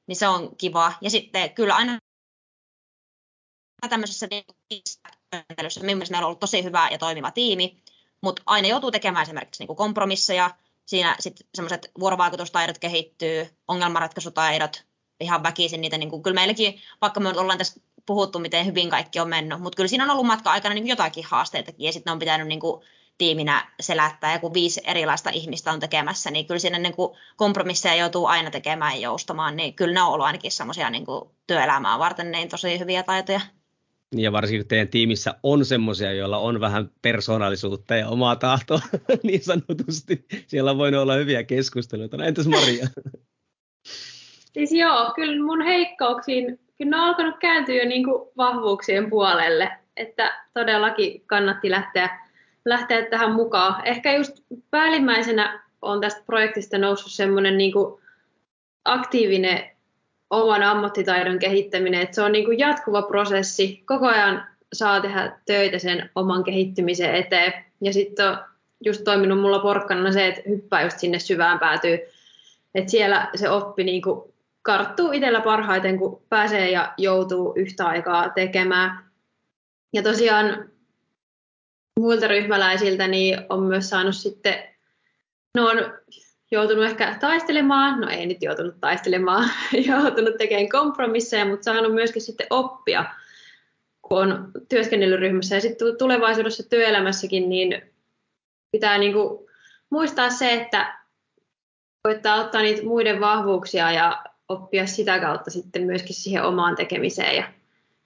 niin 0.07 0.17
se 0.17 0.29
on 0.29 0.57
kiva. 0.57 0.93
Ja 1.01 1.11
sitten 1.11 1.55
kyllä 1.55 1.75
aina 1.75 1.99
tämmöisessä 3.89 4.29
työskentelyssä 5.35 5.81
minun 5.81 5.97
mielestä 5.97 6.13
meillä 6.13 6.25
on 6.25 6.29
ollut 6.29 6.41
tosi 6.41 6.65
hyvä 6.65 6.89
ja 6.91 6.99
toimiva 6.99 7.31
tiimi, 7.31 7.83
mutta 8.21 8.43
aina 8.47 8.69
joutuu 8.69 8.91
tekemään 8.91 9.23
esimerkiksi 9.23 9.63
niin 9.63 9.67
kuin 9.67 9.77
kompromisseja, 9.77 10.51
siinä 10.87 11.17
sitten 11.21 11.47
semmoiset 11.55 11.91
vuorovaikutustaidot 12.01 12.79
kehittyy, 12.79 13.49
ongelmanratkaisutaidot, 13.69 14.85
ihan 15.21 15.43
väkisin 15.43 15.81
niitä, 15.81 15.99
niin 15.99 16.11
kuin, 16.11 16.23
kyllä 16.23 16.35
meilläkin, 16.35 16.81
vaikka 17.01 17.21
me 17.21 17.29
ollaan 17.29 17.59
tässä 17.59 17.81
puhuttu, 18.07 18.39
miten 18.39 18.67
hyvin 18.67 18.91
kaikki 18.91 19.21
on 19.21 19.29
mennyt, 19.29 19.61
mutta 19.61 19.77
kyllä 19.77 19.89
siinä 19.89 20.05
on 20.05 20.11
ollut 20.11 20.27
matka 20.27 20.51
aikana 20.51 20.75
niin 20.75 20.89
jotakin 20.89 21.25
haasteitakin, 21.25 21.87
ja 21.87 21.93
sitten 21.93 22.13
on 22.13 22.19
pitänyt 22.19 22.49
niin 22.49 22.61
kuin, 22.61 22.85
tiiminä 23.19 23.73
selättää, 23.81 24.33
ja 24.33 24.39
kun 24.39 24.55
viisi 24.55 24.81
erilaista 24.85 25.31
ihmistä 25.31 25.73
on 25.73 25.81
tekemässä, 25.81 26.31
niin 26.31 26.47
kyllä 26.47 26.59
siinä 26.59 26.79
niin 26.79 26.97
kuin 26.97 27.19
kompromisseja 27.37 27.95
joutuu 27.95 28.27
aina 28.27 28.51
tekemään 28.51 28.95
ja 28.95 29.01
joustamaan, 29.01 29.57
niin 29.57 29.75
kyllä 29.75 29.95
ne 29.95 30.03
on 30.03 30.09
ollut 30.09 30.27
ainakin 30.27 30.53
semmoisia 30.53 30.91
niin 30.91 31.07
työelämää 31.47 31.99
varten 31.99 32.31
niin 32.31 32.49
tosi 32.49 32.79
hyviä 32.79 33.03
taitoja. 33.03 33.41
Ja 34.17 34.33
varsinkin 34.33 34.69
teidän 34.69 34.89
tiimissä 34.89 35.35
on 35.43 35.65
semmoisia, 35.65 36.13
joilla 36.13 36.39
on 36.39 36.61
vähän 36.61 36.91
persoonallisuutta 37.03 37.97
ja 37.97 38.09
omaa 38.09 38.37
tahtoa 38.37 38.81
niin 39.23 39.45
sanotusti. 39.45 40.25
Siellä 40.47 40.79
voinut 40.79 41.03
olla 41.03 41.15
hyviä 41.15 41.45
keskusteluita. 41.45 42.17
No, 42.17 42.25
entäs 42.25 42.47
Maria? 42.47 42.87
Siis 44.55 44.73
joo, 44.73 45.13
kyllä 45.15 45.45
mun 45.45 45.63
heikkouksiin, 45.63 46.61
kyllä 46.79 46.91
ne 46.91 46.97
on 46.97 47.09
alkanut 47.09 47.35
kääntyä 47.39 47.75
jo 47.75 47.89
niin 47.89 48.05
kuin 48.05 48.29
vahvuuksien 48.37 49.11
puolelle. 49.11 49.71
Että 49.97 50.43
todellakin 50.55 51.23
kannatti 51.27 51.71
lähteä, 51.71 52.21
lähteä 52.65 53.07
tähän 53.11 53.33
mukaan. 53.33 53.87
Ehkä 53.87 54.17
just 54.17 54.33
päällimmäisenä 54.71 55.65
on 55.83 56.01
tästä 56.01 56.23
projektista 56.27 56.79
noussut 56.79 57.13
semmoinen 57.13 57.59
niin 57.59 57.73
aktiivinen 58.85 59.74
oman 60.43 60.63
ammattitaidon 60.63 61.39
kehittäminen, 61.39 62.01
että 62.01 62.15
se 62.15 62.23
on 62.23 62.33
niin 62.33 62.45
kuin 62.45 62.59
jatkuva 62.59 63.03
prosessi. 63.03 63.83
Koko 63.87 64.07
ajan 64.07 64.47
saa 64.73 65.01
tehdä 65.01 65.39
töitä 65.47 65.79
sen 65.79 66.11
oman 66.15 66.45
kehittymisen 66.45 67.15
eteen. 67.15 67.53
Ja 67.81 67.93
sitten 67.93 68.29
on 68.29 68.39
just 68.85 69.05
toiminut 69.05 69.41
mulla 69.41 69.59
porkkana 69.59 70.13
se, 70.13 70.27
että 70.27 70.43
hyppää 70.49 70.83
just 70.83 70.99
sinne 70.99 71.19
syvään 71.19 71.59
päätyy. 71.59 71.99
Että 72.75 72.91
siellä 72.91 73.29
se 73.35 73.51
oppi 73.51 73.85
niin 73.85 74.03
kuin 74.03 74.35
karttuu 74.63 75.13
itsellä 75.13 75.41
parhaiten, 75.41 75.99
kun 75.99 76.23
pääsee 76.29 76.71
ja 76.71 76.95
joutuu 76.99 77.53
yhtä 77.57 77.87
aikaa 77.87 78.29
tekemään. 78.29 79.05
Ja 79.93 80.03
tosiaan 80.03 80.71
muilta 82.01 82.29
ryhmäläisiltä 82.29 83.09
niin 83.09 83.39
on 83.49 83.63
myös 83.63 83.91
saanut 83.91 84.17
sitten, 84.17 84.55
no 85.55 85.67
on 85.67 85.79
joutunut 86.55 86.85
ehkä 86.85 87.17
taistelemaan, 87.21 88.01
no 88.01 88.09
ei 88.09 88.27
nyt 88.27 88.43
joutunut 88.43 88.75
taistelemaan, 88.81 89.51
joutunut 89.89 90.37
tekemään 90.39 90.69
kompromisseja, 90.69 91.45
mutta 91.45 91.65
saanut 91.65 91.95
myöskin 91.95 92.23
sitten 92.23 92.47
oppia, 92.51 93.05
kun 94.03 94.19
on 94.19 94.51
työskennellyryhmässä 94.69 95.55
ja 95.55 95.61
sitten 95.61 95.99
tulevaisuudessa 95.99 96.69
työelämässäkin, 96.69 97.49
niin 97.49 97.83
pitää 98.73 98.99
niinku 98.99 99.49
muistaa 99.91 100.31
se, 100.31 100.53
että 100.53 100.99
koittaa 102.03 102.41
ottaa 102.41 102.63
niitä 102.63 102.83
muiden 102.83 103.21
vahvuuksia 103.21 103.93
ja 103.93 104.25
oppia 104.49 104.87
sitä 104.87 105.19
kautta 105.19 105.51
sitten 105.51 105.83
myöskin 105.83 106.15
siihen 106.15 106.45
omaan 106.45 106.77
tekemiseen 106.77 107.37
ja 107.37 107.53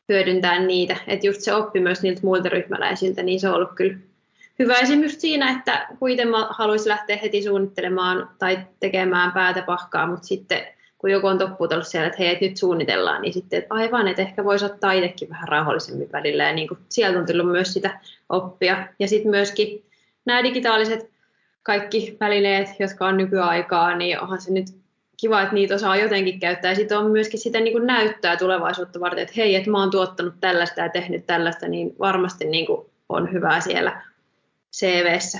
hyödyntää 0.08 0.58
niitä. 0.58 0.96
Että 1.06 1.26
just 1.26 1.40
se 1.40 1.54
oppi 1.54 1.80
myös 1.80 2.02
niiltä 2.02 2.20
muilta 2.22 2.48
ryhmäläisiltä, 2.48 3.22
niin 3.22 3.40
se 3.40 3.48
on 3.48 3.54
ollut 3.54 3.74
kyllä 3.74 3.98
hyvä 4.58 4.74
esimerkiksi 4.74 5.20
siinä, 5.20 5.50
että 5.50 5.86
kuitenkin 5.98 6.34
haluaisi 6.50 6.88
lähteä 6.88 7.16
heti 7.16 7.42
suunnittelemaan 7.42 8.30
tai 8.38 8.58
tekemään 8.80 9.32
päätä 9.32 9.62
pahkaa, 9.62 10.06
mutta 10.06 10.26
sitten 10.26 10.66
kun 10.98 11.10
joku 11.10 11.26
on 11.26 11.38
toppuutellut 11.38 11.86
siellä, 11.86 12.06
että 12.06 12.18
hei, 12.18 12.28
et 12.28 12.40
nyt 12.40 12.56
suunnitellaan, 12.56 13.22
niin 13.22 13.32
sitten 13.32 13.58
että 13.58 13.74
aivan, 13.74 14.08
että 14.08 14.22
ehkä 14.22 14.44
voisi 14.44 14.64
ottaa 14.64 14.92
itsekin 14.92 15.28
vähän 15.28 15.48
rauhallisemmin 15.48 16.12
välillä. 16.12 16.44
Ja 16.44 16.52
niin 16.52 16.68
kuin 16.68 16.78
sieltä 16.88 17.18
on 17.18 17.26
tullut 17.26 17.52
myös 17.52 17.72
sitä 17.72 18.00
oppia. 18.28 18.88
Ja 18.98 19.08
sitten 19.08 19.30
myöskin 19.30 19.84
nämä 20.24 20.42
digitaaliset 20.42 21.10
kaikki 21.62 22.16
välineet, 22.20 22.68
jotka 22.78 23.06
on 23.06 23.16
nykyaikaa, 23.16 23.96
niin 23.96 24.20
onhan 24.20 24.40
se 24.40 24.52
nyt 24.52 24.66
kiva, 25.20 25.42
että 25.42 25.54
niitä 25.54 25.74
osaa 25.74 25.96
jotenkin 25.96 26.40
käyttää. 26.40 26.70
Ja 26.70 26.76
sitten 26.76 26.98
on 26.98 27.10
myöskin 27.10 27.40
sitä 27.40 27.60
niin 27.60 27.72
kuin 27.72 27.86
näyttää 27.86 28.36
tulevaisuutta 28.36 29.00
varten, 29.00 29.22
että 29.22 29.34
hei, 29.36 29.54
että 29.54 29.70
mä 29.70 29.78
oon 29.78 29.90
tuottanut 29.90 30.34
tällaista 30.40 30.80
ja 30.80 30.88
tehnyt 30.88 31.26
tällaista, 31.26 31.68
niin 31.68 31.94
varmasti 31.98 32.44
niin 32.44 32.66
kuin 32.66 32.86
on 33.08 33.32
hyvää 33.32 33.60
siellä 33.60 34.02
CVssä. 34.78 35.38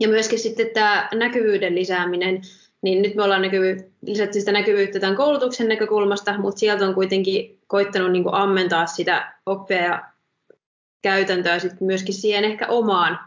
Ja 0.00 0.08
myöskin 0.08 0.38
sitten 0.38 0.70
tämä 0.74 1.08
näkyvyyden 1.14 1.74
lisääminen, 1.74 2.40
niin 2.82 3.02
nyt 3.02 3.14
me 3.14 3.22
ollaan 3.22 3.42
näkyvy, 3.42 3.76
lisätty 4.06 4.40
sitä 4.40 4.52
näkyvyyttä 4.52 5.00
tämän 5.00 5.16
koulutuksen 5.16 5.68
näkökulmasta, 5.68 6.38
mutta 6.38 6.58
sieltä 6.58 6.86
on 6.86 6.94
kuitenkin 6.94 7.58
koittanut 7.66 8.12
niin 8.12 8.22
kuin 8.22 8.34
ammentaa 8.34 8.86
sitä 8.86 9.32
oppia 9.46 9.82
ja 9.82 10.04
käytäntöä 11.02 11.58
sitten 11.58 11.86
myöskin 11.86 12.14
siihen 12.14 12.44
ehkä 12.44 12.66
omaan 12.66 13.18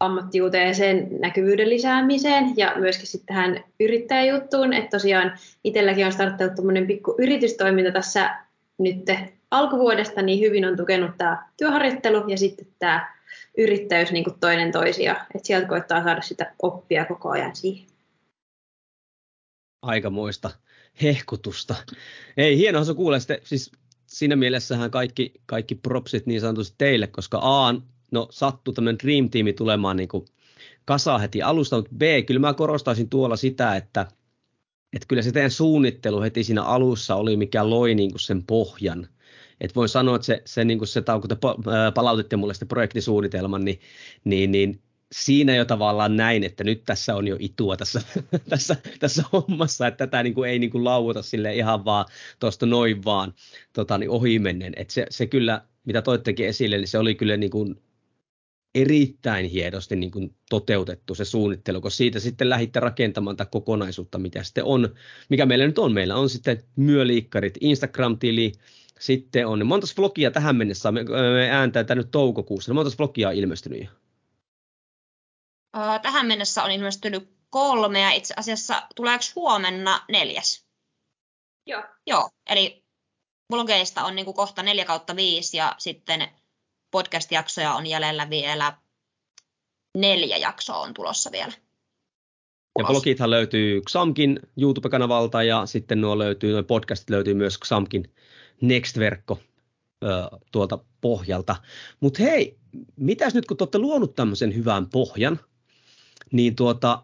ammattiuteen 0.00 0.74
sen 0.74 1.08
näkyvyyden 1.20 1.68
lisäämiseen 1.68 2.54
ja 2.56 2.72
myöskin 2.76 3.06
sitten 3.06 3.26
tähän 3.26 3.64
yrittäjäjuttuun, 3.80 4.72
että 4.72 4.90
tosiaan 4.90 5.38
itselläkin 5.64 6.06
on 6.06 6.12
starttanut 6.12 6.54
tämmöinen 6.54 6.86
pikku 6.86 7.14
yritystoiminta 7.18 7.92
tässä 7.92 8.47
nyt 8.78 9.04
alkuvuodesta, 9.50 10.22
niin 10.22 10.40
hyvin 10.40 10.64
on 10.64 10.76
tukenut 10.76 11.10
tämä 11.18 11.46
työharjoittelu 11.56 12.28
ja 12.28 12.38
sitten 12.38 12.66
tämä 12.78 13.14
yrittäjyys 13.58 14.12
niin 14.12 14.24
toinen 14.40 14.72
toisia. 14.72 15.12
Että 15.12 15.46
sieltä 15.46 15.68
koittaa 15.68 16.02
saada 16.04 16.22
sitä 16.22 16.54
oppia 16.62 17.04
koko 17.04 17.30
ajan 17.30 17.56
siihen. 17.56 17.86
Aikamoista 19.82 20.50
hehkutusta. 21.02 21.74
Ei, 22.36 22.58
hienoa 22.58 22.84
se 22.84 22.94
kuulee 22.94 23.20
sitten, 23.20 23.38
siis 23.44 23.72
siinä 24.06 24.36
mielessähän 24.36 24.90
kaikki, 24.90 25.32
kaikki 25.46 25.74
propsit 25.74 26.26
niin 26.26 26.40
sanotusti 26.40 26.74
teille, 26.78 27.06
koska 27.06 27.38
A, 27.42 27.74
no 28.10 28.28
sattuu 28.30 28.74
tämmöinen 28.74 28.98
Dream 28.98 29.30
Teami 29.30 29.52
tulemaan 29.52 29.96
niin 29.96 30.08
kuin 30.08 30.24
kasaan 30.84 31.20
heti 31.20 31.42
alusta, 31.42 31.76
mutta 31.76 31.94
B, 31.96 32.02
kyllä 32.26 32.40
mä 32.40 32.54
korostaisin 32.54 33.08
tuolla 33.08 33.36
sitä, 33.36 33.76
että, 33.76 34.06
että 34.92 35.06
kyllä 35.08 35.22
se 35.22 35.32
teidän 35.32 35.50
suunnittelu 35.50 36.20
heti 36.20 36.44
siinä 36.44 36.62
alussa 36.62 37.14
oli, 37.14 37.36
mikä 37.36 37.70
loi 37.70 37.94
niin 37.94 38.10
kuin 38.10 38.20
sen 38.20 38.42
pohjan. 38.42 39.08
Et 39.60 39.76
voin 39.76 39.88
sanoa, 39.88 40.16
että 40.16 40.26
se, 40.26 40.42
se, 40.44 40.64
niin 40.64 40.78
kuin 40.78 40.88
se 40.88 41.02
kun 41.20 41.28
te 41.28 41.36
palautitte 41.94 42.36
mulle 42.36 42.54
sitten 42.54 42.68
projektisuunnitelman, 42.68 43.64
niin, 43.64 43.80
niin, 44.24 44.52
niin 44.52 44.82
siinä 45.12 45.54
jo 45.54 45.64
tavallaan 45.64 46.16
näin, 46.16 46.44
että 46.44 46.64
nyt 46.64 46.84
tässä 46.84 47.16
on 47.16 47.28
jo 47.28 47.36
itua 47.40 47.76
tässä, 47.76 48.02
tässä, 48.50 48.76
tässä 48.98 49.24
hommassa, 49.32 49.86
että 49.86 50.06
tätä 50.06 50.22
niin 50.22 50.34
kuin 50.34 50.50
ei 50.50 50.58
niin 50.58 50.70
kuin 50.70 50.84
lauota 50.84 51.22
sille 51.22 51.54
ihan 51.54 51.84
vaan 51.84 52.04
tuosta 52.40 52.66
noin 52.66 53.04
vaan 53.04 53.34
tota, 53.72 53.98
niin 53.98 54.10
ohimennen. 54.10 54.72
Että 54.76 54.94
se, 54.94 55.06
se 55.10 55.26
kyllä, 55.26 55.62
mitä 55.84 56.02
toittekin 56.02 56.46
esille, 56.46 56.76
niin 56.76 56.88
se 56.88 56.98
oli 56.98 57.14
kyllä 57.14 57.36
niin 57.36 57.50
kuin 57.50 57.82
erittäin 58.82 59.46
hienosti 59.46 59.96
niin 59.96 60.10
kuin 60.10 60.36
toteutettu 60.50 61.14
se 61.14 61.24
suunnittelu, 61.24 61.80
kun 61.80 61.90
siitä 61.90 62.20
sitten 62.20 62.50
lähditte 62.50 62.80
rakentamaan 62.80 63.36
tätä 63.36 63.50
kokonaisuutta, 63.50 64.18
mitä 64.18 64.42
sitten 64.42 64.64
on, 64.64 64.94
mikä 65.28 65.46
meillä 65.46 65.66
nyt 65.66 65.78
on. 65.78 65.92
Meillä 65.92 66.16
on 66.16 66.30
sitten 66.30 66.62
myöliikkarit, 66.76 67.58
Instagram-tili, 67.60 68.52
sitten 69.00 69.46
on 69.46 69.66
monta 69.66 69.86
vlogia 69.98 70.30
tähän 70.30 70.56
mennessä, 70.56 70.92
me, 70.92 71.04
me 71.34 71.50
ääntää 71.50 71.84
tämä 71.84 71.98
nyt 71.98 72.10
toukokuussa, 72.10 72.74
monta 72.74 72.92
vlogia 72.98 73.28
on 73.28 73.34
ilmestynyt 73.34 73.80
jo? 73.80 73.90
tähän 76.02 76.26
mennessä 76.26 76.62
on 76.62 76.70
ilmestynyt 76.70 77.30
kolme 77.50 78.00
ja 78.00 78.10
itse 78.10 78.34
asiassa 78.36 78.82
tuleeko 78.96 79.24
huomenna 79.36 80.04
neljäs? 80.08 80.66
Joo. 81.66 81.82
Joo, 82.06 82.30
eli 82.50 82.84
blogeista 83.48 84.04
on 84.04 84.16
niin 84.16 84.24
kuin 84.24 84.34
kohta 84.34 84.62
4 84.62 84.84
kautta 84.84 85.16
5 85.16 85.56
ja 85.56 85.74
sitten 85.78 86.28
podcast-jaksoja 86.90 87.74
on 87.74 87.86
jäljellä 87.86 88.30
vielä 88.30 88.76
neljä 89.96 90.36
jaksoa 90.36 90.78
on 90.78 90.94
tulossa 90.94 91.32
vielä. 91.32 91.52
Ja 92.78 92.84
blogithan 92.84 93.30
löytyy 93.30 93.80
Xamkin 93.80 94.40
YouTube-kanavalta 94.56 95.42
ja 95.42 95.66
sitten 95.66 96.00
nuo 96.00 96.18
löytyy, 96.18 96.52
nuo 96.52 96.62
podcastit 96.62 97.10
löytyy 97.10 97.34
myös 97.34 97.58
Xamkin 97.58 98.14
Next-verkko 98.60 99.38
tuolta 100.52 100.78
pohjalta. 101.00 101.56
Mutta 102.00 102.22
hei, 102.22 102.58
mitäs 102.96 103.34
nyt 103.34 103.46
kun 103.46 103.56
te 103.56 103.64
olette 103.64 103.78
luonut 103.78 104.14
tämmöisen 104.14 104.54
hyvän 104.54 104.90
pohjan, 104.90 105.40
niin 106.32 106.56
tuota, 106.56 107.02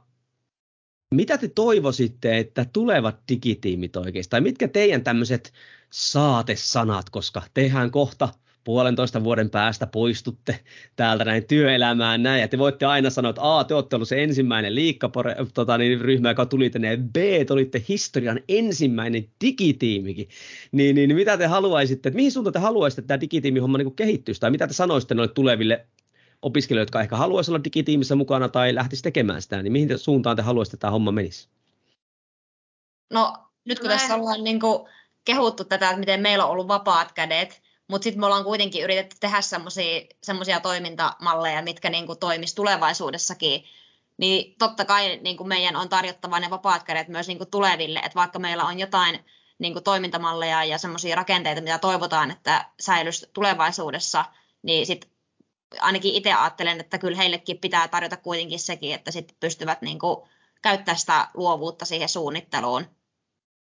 mitä 1.14 1.38
te 1.38 1.49
toivoisitte, 1.49 2.38
että 2.38 2.66
tulevat 2.73 3.16
digitiimit 3.29 3.97
oikeastaan, 3.97 4.42
mitkä 4.42 4.68
teidän 4.68 5.05
tämmöiset 5.05 5.53
saatesanat, 5.92 7.11
koska 7.11 7.42
tehän 7.55 7.90
kohta 7.90 8.29
puolentoista 8.64 9.24
vuoden 9.24 9.50
päästä 9.50 9.87
poistutte 9.87 10.61
täältä 10.96 11.24
näin 11.24 11.46
työelämään 11.46 12.22
näin, 12.22 12.40
ja 12.40 12.48
te 12.48 12.59
voitte 12.59 12.87
aina 12.87 13.11
sanoa, 13.11 13.31
että 13.31 13.59
A, 13.59 13.64
te 13.64 13.74
olette 13.74 13.96
ollut 13.96 14.09
se 14.09 14.22
ensimmäinen 14.22 14.74
liikkapore, 14.74 15.37
tota, 15.55 15.79
niin, 15.79 16.00
ryhmä, 16.00 16.29
joka 16.29 16.46
tuli 16.46 16.70
tänne, 16.70 16.90
ja 16.90 16.96
B, 16.96 17.16
te 17.46 17.53
olitte 17.53 17.85
historian 17.88 18.40
ensimmäinen 18.48 19.29
digitiimikin, 19.40 20.29
niin, 20.72 20.96
niin 20.96 21.14
mitä 21.14 21.37
te 21.37 21.46
haluaisitte, 21.46 22.09
että 22.09 22.16
mihin 22.16 22.33
suuntaan 22.33 22.53
te 22.53 22.59
haluaisitte, 22.59 23.00
että 23.00 23.09
tämä 23.09 23.20
digitiimihomma 23.20 23.79
niin 23.79 23.96
kehittyisi, 23.96 24.40
tai 24.40 24.50
mitä 24.50 24.66
te 24.66 24.74
sanoisitte 24.74 25.14
noille 25.14 25.33
tuleville 25.33 25.87
opiskelijoille, 26.42 26.83
jotka 26.83 27.00
ehkä 27.00 27.16
haluaisi 27.16 27.50
olla 27.50 27.64
digitiimissä 27.64 28.14
mukana 28.14 28.48
tai 28.48 28.74
lähtisi 28.74 29.03
tekemään 29.03 29.42
sitä, 29.42 29.62
niin 29.62 29.72
mihin 29.72 29.98
suuntaan 29.98 30.37
te 30.37 30.42
haluaisitte, 30.42 30.77
että 30.77 30.81
tämä 30.81 30.90
homma 30.90 31.12
menisi? 31.12 31.48
No 33.12 33.35
nyt 33.64 33.81
kun 33.81 33.88
tässä 33.88 34.14
ollaan 34.14 34.44
niin 34.44 34.61
kuin 34.61 34.88
kehuttu 35.24 35.64
tätä, 35.64 35.88
että 35.88 36.00
miten 36.00 36.20
meillä 36.20 36.44
on 36.44 36.50
ollut 36.50 36.68
vapaat 36.68 37.12
kädet, 37.12 37.62
mutta 37.88 38.05
sitten 38.05 38.20
me 38.20 38.27
ollaan 38.27 38.44
kuitenkin 38.44 38.83
yritetty 38.83 39.16
tehdä 39.20 39.40
semmoisia 40.23 40.61
toimintamalleja, 40.62 41.62
mitkä 41.62 41.90
niin 41.90 42.07
kuin 42.07 42.18
toimis 42.18 42.55
tulevaisuudessakin, 42.55 43.64
niin 44.16 44.55
totta 44.59 44.85
kai 44.85 45.16
niin 45.23 45.37
kuin 45.37 45.49
meidän 45.49 45.77
on 45.77 45.88
tarjottava 45.88 46.40
ne 46.40 46.51
vapaat 46.51 46.83
kädet 46.83 47.09
myös 47.09 47.29
niin 47.29 47.38
kuin 47.38 47.51
tuleville, 47.51 47.99
että 47.99 48.14
vaikka 48.14 48.38
meillä 48.38 48.64
on 48.64 48.79
jotain 48.79 49.25
niin 49.59 49.73
kuin 49.73 49.85
toimintamalleja 49.85 50.64
ja 50.64 50.79
semmoisia 50.79 51.16
rakenteita, 51.16 51.61
mitä 51.61 51.79
toivotaan, 51.79 52.31
että 52.31 52.70
säilyisi 52.81 53.31
tulevaisuudessa, 53.33 54.25
niin 54.62 54.87
sitten 54.87 55.11
ainakin 55.81 56.14
itse 56.14 56.33
ajattelen, 56.33 56.81
että 56.81 56.99
kyllä 56.99 57.16
heillekin 57.16 57.59
pitää 57.59 57.88
tarjota 57.88 58.16
kuitenkin 58.16 58.59
sekin, 58.59 58.94
että 58.94 59.11
sitten 59.11 59.37
pystyvät 59.40 59.83
niin 59.83 59.99
kuin 59.99 60.29
käyttää 60.62 60.94
sitä 60.94 61.29
luovuutta 61.35 61.85
siihen 61.85 62.09
suunnitteluun. 62.09 62.87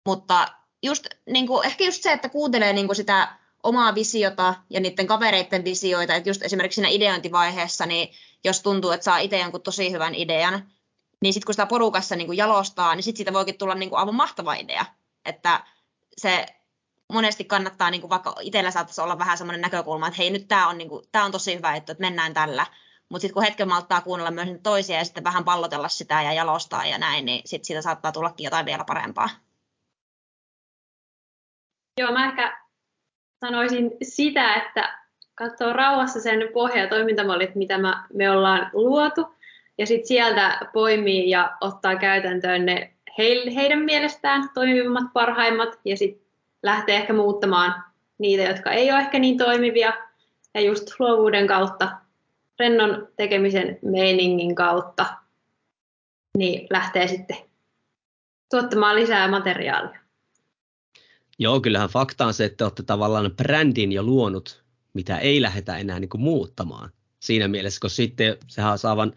Mutta 0.06 0.48
just, 0.82 1.06
niin 1.30 1.46
kuin, 1.46 1.66
ehkä 1.66 1.84
just 1.84 2.02
se, 2.02 2.12
että 2.12 2.28
kuuntelee 2.28 2.72
niin 2.72 2.86
kuin 2.86 2.96
sitä 2.96 3.36
omaa 3.64 3.94
visiota 3.94 4.54
ja 4.70 4.80
niiden 4.80 5.06
kavereiden 5.06 5.64
visioita, 5.64 6.14
että 6.14 6.30
just 6.30 6.42
esimerkiksi 6.42 6.74
siinä 6.74 6.88
ideointivaiheessa, 6.88 7.86
niin 7.86 8.08
jos 8.44 8.62
tuntuu, 8.62 8.90
että 8.90 9.04
saa 9.04 9.18
itse 9.18 9.38
jonkun 9.38 9.62
tosi 9.62 9.92
hyvän 9.92 10.14
idean, 10.14 10.70
niin 11.22 11.32
sitten 11.34 11.46
kun 11.46 11.54
sitä 11.54 11.66
porukassa 11.66 12.16
niin 12.16 12.26
kuin 12.26 12.38
jalostaa, 12.38 12.94
niin 12.94 13.02
sitten 13.02 13.16
siitä 13.16 13.32
voikin 13.32 13.58
tulla 13.58 13.74
niin 13.74 13.90
kuin 13.90 13.98
aivan 13.98 14.14
mahtava 14.14 14.54
idea. 14.54 14.86
Että 15.24 15.64
se 16.16 16.46
monesti 17.12 17.44
kannattaa, 17.44 17.90
niin 17.90 18.00
kuin 18.00 18.10
vaikka 18.10 18.34
itsellä 18.40 18.70
saattaisi 18.70 19.00
olla 19.00 19.18
vähän 19.18 19.38
semmoinen 19.38 19.60
näkökulma, 19.60 20.06
että 20.06 20.18
hei 20.18 20.30
nyt 20.30 20.48
tämä 20.48 20.68
on, 20.68 20.78
niin 20.78 20.88
kuin, 20.88 21.04
on 21.24 21.32
tosi 21.32 21.56
hyvä 21.56 21.76
juttu, 21.76 21.92
että 21.92 22.02
mennään 22.02 22.34
tällä. 22.34 22.66
Mutta 23.08 23.20
sitten 23.20 23.34
kun 23.34 23.42
hetken 23.42 23.68
malttaa 23.68 24.00
kuunnella 24.00 24.30
myös 24.30 24.48
toisia 24.62 24.98
ja 24.98 25.04
sitten 25.04 25.24
vähän 25.24 25.44
pallotella 25.44 25.88
sitä 25.88 26.22
ja 26.22 26.32
jalostaa 26.32 26.86
ja 26.86 26.98
näin, 26.98 27.24
niin 27.24 27.42
sitten 27.44 27.66
siitä 27.66 27.82
saattaa 27.82 28.12
tullakin 28.12 28.44
jotain 28.44 28.66
vielä 28.66 28.84
parempaa. 28.84 29.28
Joo, 32.00 32.12
mä 32.12 32.28
ehkä 32.28 32.63
sanoisin 33.46 33.90
sitä, 34.02 34.54
että 34.54 34.98
katsoo 35.34 35.72
rauhassa 35.72 36.20
sen 36.20 36.48
pohja- 36.52 36.82
ja 36.82 36.88
toimintamallit, 36.88 37.54
mitä 37.54 37.78
me 38.12 38.30
ollaan 38.30 38.70
luotu, 38.72 39.34
ja 39.78 39.86
sitten 39.86 40.06
sieltä 40.08 40.58
poimii 40.72 41.30
ja 41.30 41.56
ottaa 41.60 41.96
käytäntöön 41.96 42.66
ne 42.66 42.94
heidän 43.56 43.78
mielestään 43.84 44.48
toimivimmat, 44.54 45.04
parhaimmat, 45.12 45.78
ja 45.84 45.96
sitten 45.96 46.26
lähtee 46.62 46.96
ehkä 46.96 47.12
muuttamaan 47.12 47.84
niitä, 48.18 48.42
jotka 48.42 48.70
ei 48.70 48.92
ole 48.92 49.00
ehkä 49.00 49.18
niin 49.18 49.38
toimivia, 49.38 49.92
ja 50.54 50.60
just 50.60 50.90
luovuuden 50.98 51.46
kautta, 51.46 51.88
rennon 52.58 53.08
tekemisen 53.16 53.78
meiningin 53.82 54.54
kautta, 54.54 55.06
niin 56.38 56.66
lähtee 56.70 57.08
sitten 57.08 57.36
tuottamaan 58.50 58.96
lisää 58.96 59.28
materiaalia. 59.28 60.03
Joo, 61.38 61.60
kyllähän 61.60 61.88
fakta 61.88 62.26
on 62.26 62.34
se, 62.34 62.44
että 62.44 62.64
olette 62.64 62.82
tavallaan 62.82 63.30
brändin 63.36 63.92
jo 63.92 64.02
luonut, 64.02 64.64
mitä 64.94 65.18
ei 65.18 65.42
lähdetä 65.42 65.78
enää 65.78 66.00
niin 66.00 66.08
kuin 66.08 66.20
muuttamaan. 66.20 66.90
Siinä 67.20 67.48
mielessä, 67.48 67.80
koska 67.80 67.96
sitten 67.96 68.36
sehän 68.48 68.78
saa 68.78 68.90
aivan 68.90 69.12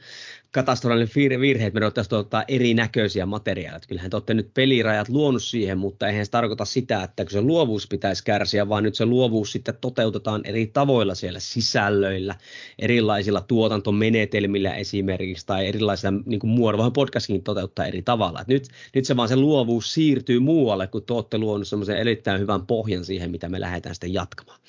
katastrofaalinen 0.58 1.42
virhe, 1.42 1.66
että 1.66 1.76
me 1.76 1.80
ruvettaisiin 1.80 2.20
ottaa 2.20 2.44
erinäköisiä 2.48 3.26
materiaaleja. 3.26 3.82
Kyllähän 3.88 4.10
te 4.10 4.16
olette 4.16 4.34
nyt 4.34 4.54
pelirajat 4.54 5.10
luonut 5.10 5.44
siihen, 5.44 5.78
mutta 5.78 6.08
eihän 6.08 6.26
se 6.26 6.32
tarkoita 6.32 6.66
sitä, 6.66 7.04
että 7.04 7.26
se 7.30 7.42
luovuus 7.42 7.88
pitäisi 7.88 8.24
kärsiä, 8.24 8.70
vaan 8.70 8.84
nyt 8.84 8.96
se 8.96 9.06
luovuus 9.06 9.52
sitten 9.52 9.78
toteutetaan 9.82 10.42
eri 10.46 10.68
tavoilla 10.68 11.16
siellä 11.16 11.40
sisällöillä, 11.40 12.36
erilaisilla 12.80 13.42
tuotantomenetelmillä 13.42 14.76
esimerkiksi 14.76 15.46
tai 15.46 15.68
erilaisilla 15.68 16.20
niin 16.26 16.40
kuin 16.40 16.52
muodolla. 16.52 16.92
podcastkin 16.92 17.44
toteuttaa 17.44 17.86
eri 17.86 18.02
tavalla. 18.02 18.42
Et 18.42 18.48
nyt, 18.48 18.68
nyt 18.96 19.06
se 19.06 19.16
vaan 19.16 19.30
se 19.30 19.36
luovuus 19.36 19.94
siirtyy 19.94 20.40
muualle, 20.40 20.88
kun 20.88 21.04
te 21.04 21.14
olette 21.14 21.38
luonut 21.38 21.68
semmoisen 21.68 21.98
erittäin 21.98 22.42
hyvän 22.42 22.66
pohjan 22.66 23.06
siihen, 23.06 23.32
mitä 23.32 23.50
me 23.50 23.60
lähdetään 23.60 23.96
sitten 23.96 24.14
jatkamaan. 24.14 24.60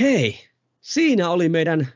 Hei, 0.00 0.34
siinä 0.80 1.30
oli 1.30 1.48
meidän 1.48 1.88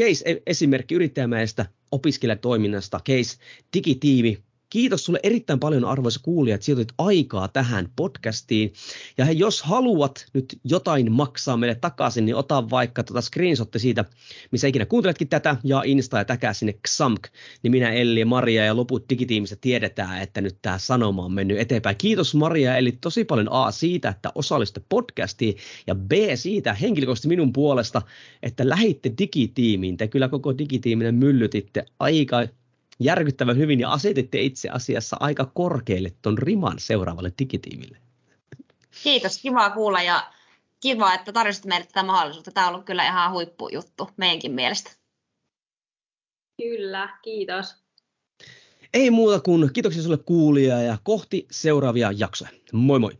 case-esimerkki 0.00 0.94
yrittäjämäestä 0.94 1.66
opiskelijatoiminnasta, 1.92 3.00
case 3.06 3.38
digitiimi 3.74 4.38
Kiitos 4.70 5.04
sulle 5.04 5.20
erittäin 5.22 5.60
paljon 5.60 5.84
arvoisa 5.84 6.20
kuulija, 6.22 6.54
että 6.54 6.64
sijoitit 6.64 6.92
aikaa 6.98 7.48
tähän 7.48 7.88
podcastiin. 7.96 8.72
Ja 9.18 9.24
he, 9.24 9.32
jos 9.32 9.62
haluat 9.62 10.26
nyt 10.34 10.58
jotain 10.64 11.12
maksaa 11.12 11.56
meille 11.56 11.74
takaisin, 11.74 12.24
niin 12.24 12.34
ota 12.34 12.70
vaikka 12.70 13.02
tota 13.02 13.20
screenshotti 13.20 13.78
siitä, 13.78 14.04
missä 14.50 14.66
ikinä 14.66 14.86
kuunteletkin 14.86 15.28
tätä, 15.28 15.56
ja 15.64 15.82
Insta 15.84 16.18
ja 16.18 16.24
täkää 16.24 16.52
sinne 16.52 16.72
XAMK, 16.88 17.28
niin 17.62 17.70
minä 17.70 17.92
Elli, 17.92 18.24
Maria 18.24 18.64
ja 18.64 18.76
loput 18.76 19.04
digitiimistä 19.10 19.56
tiedetään, 19.60 20.22
että 20.22 20.40
nyt 20.40 20.58
tämä 20.62 20.78
sanoma 20.78 21.24
on 21.24 21.32
mennyt 21.32 21.58
eteenpäin. 21.58 21.96
Kiitos 21.96 22.34
Maria 22.34 22.76
eli 22.76 22.92
tosi 22.92 23.24
paljon 23.24 23.52
A 23.52 23.70
siitä, 23.70 24.08
että 24.08 24.32
osallistutte 24.34 24.86
podcastiin, 24.88 25.56
ja 25.86 25.94
B 25.94 26.12
siitä 26.34 26.74
henkilökohtaisesti 26.74 27.28
minun 27.28 27.52
puolesta, 27.52 28.02
että 28.42 28.68
lähitte 28.68 29.12
digitiimiin. 29.18 29.96
Te 29.96 30.08
kyllä 30.08 30.28
koko 30.28 30.58
digitiiminen 30.58 31.14
myllytitte 31.14 31.84
aika 31.98 32.42
järkyttävän 33.00 33.56
hyvin 33.56 33.80
ja 33.80 33.92
asetitte 33.92 34.40
itse 34.40 34.68
asiassa 34.68 35.16
aika 35.20 35.50
korkealle 35.54 36.12
ton 36.22 36.38
riman 36.38 36.78
seuraavalle 36.78 37.32
digitiimille. 37.38 37.98
Kiitos, 39.02 39.38
kiva 39.42 39.70
kuulla 39.70 40.02
ja 40.02 40.32
kiva, 40.80 41.14
että 41.14 41.32
tarjosit 41.32 41.64
meille 41.64 41.86
tätä 41.86 42.02
mahdollisuutta. 42.02 42.50
Tämä 42.50 42.66
on 42.66 42.74
ollut 42.74 42.86
kyllä 42.86 43.06
ihan 43.06 43.32
huippujuttu 43.32 44.10
meidänkin 44.16 44.52
mielestä. 44.52 44.90
Kyllä, 46.62 47.18
kiitos. 47.22 47.74
Ei 48.94 49.10
muuta 49.10 49.40
kuin 49.40 49.72
kiitoksia 49.72 50.02
sulle 50.02 50.18
kuulija 50.18 50.82
ja 50.82 50.98
kohti 51.02 51.46
seuraavia 51.50 52.12
jaksoja. 52.16 52.50
Moi 52.72 52.98
moi! 52.98 53.18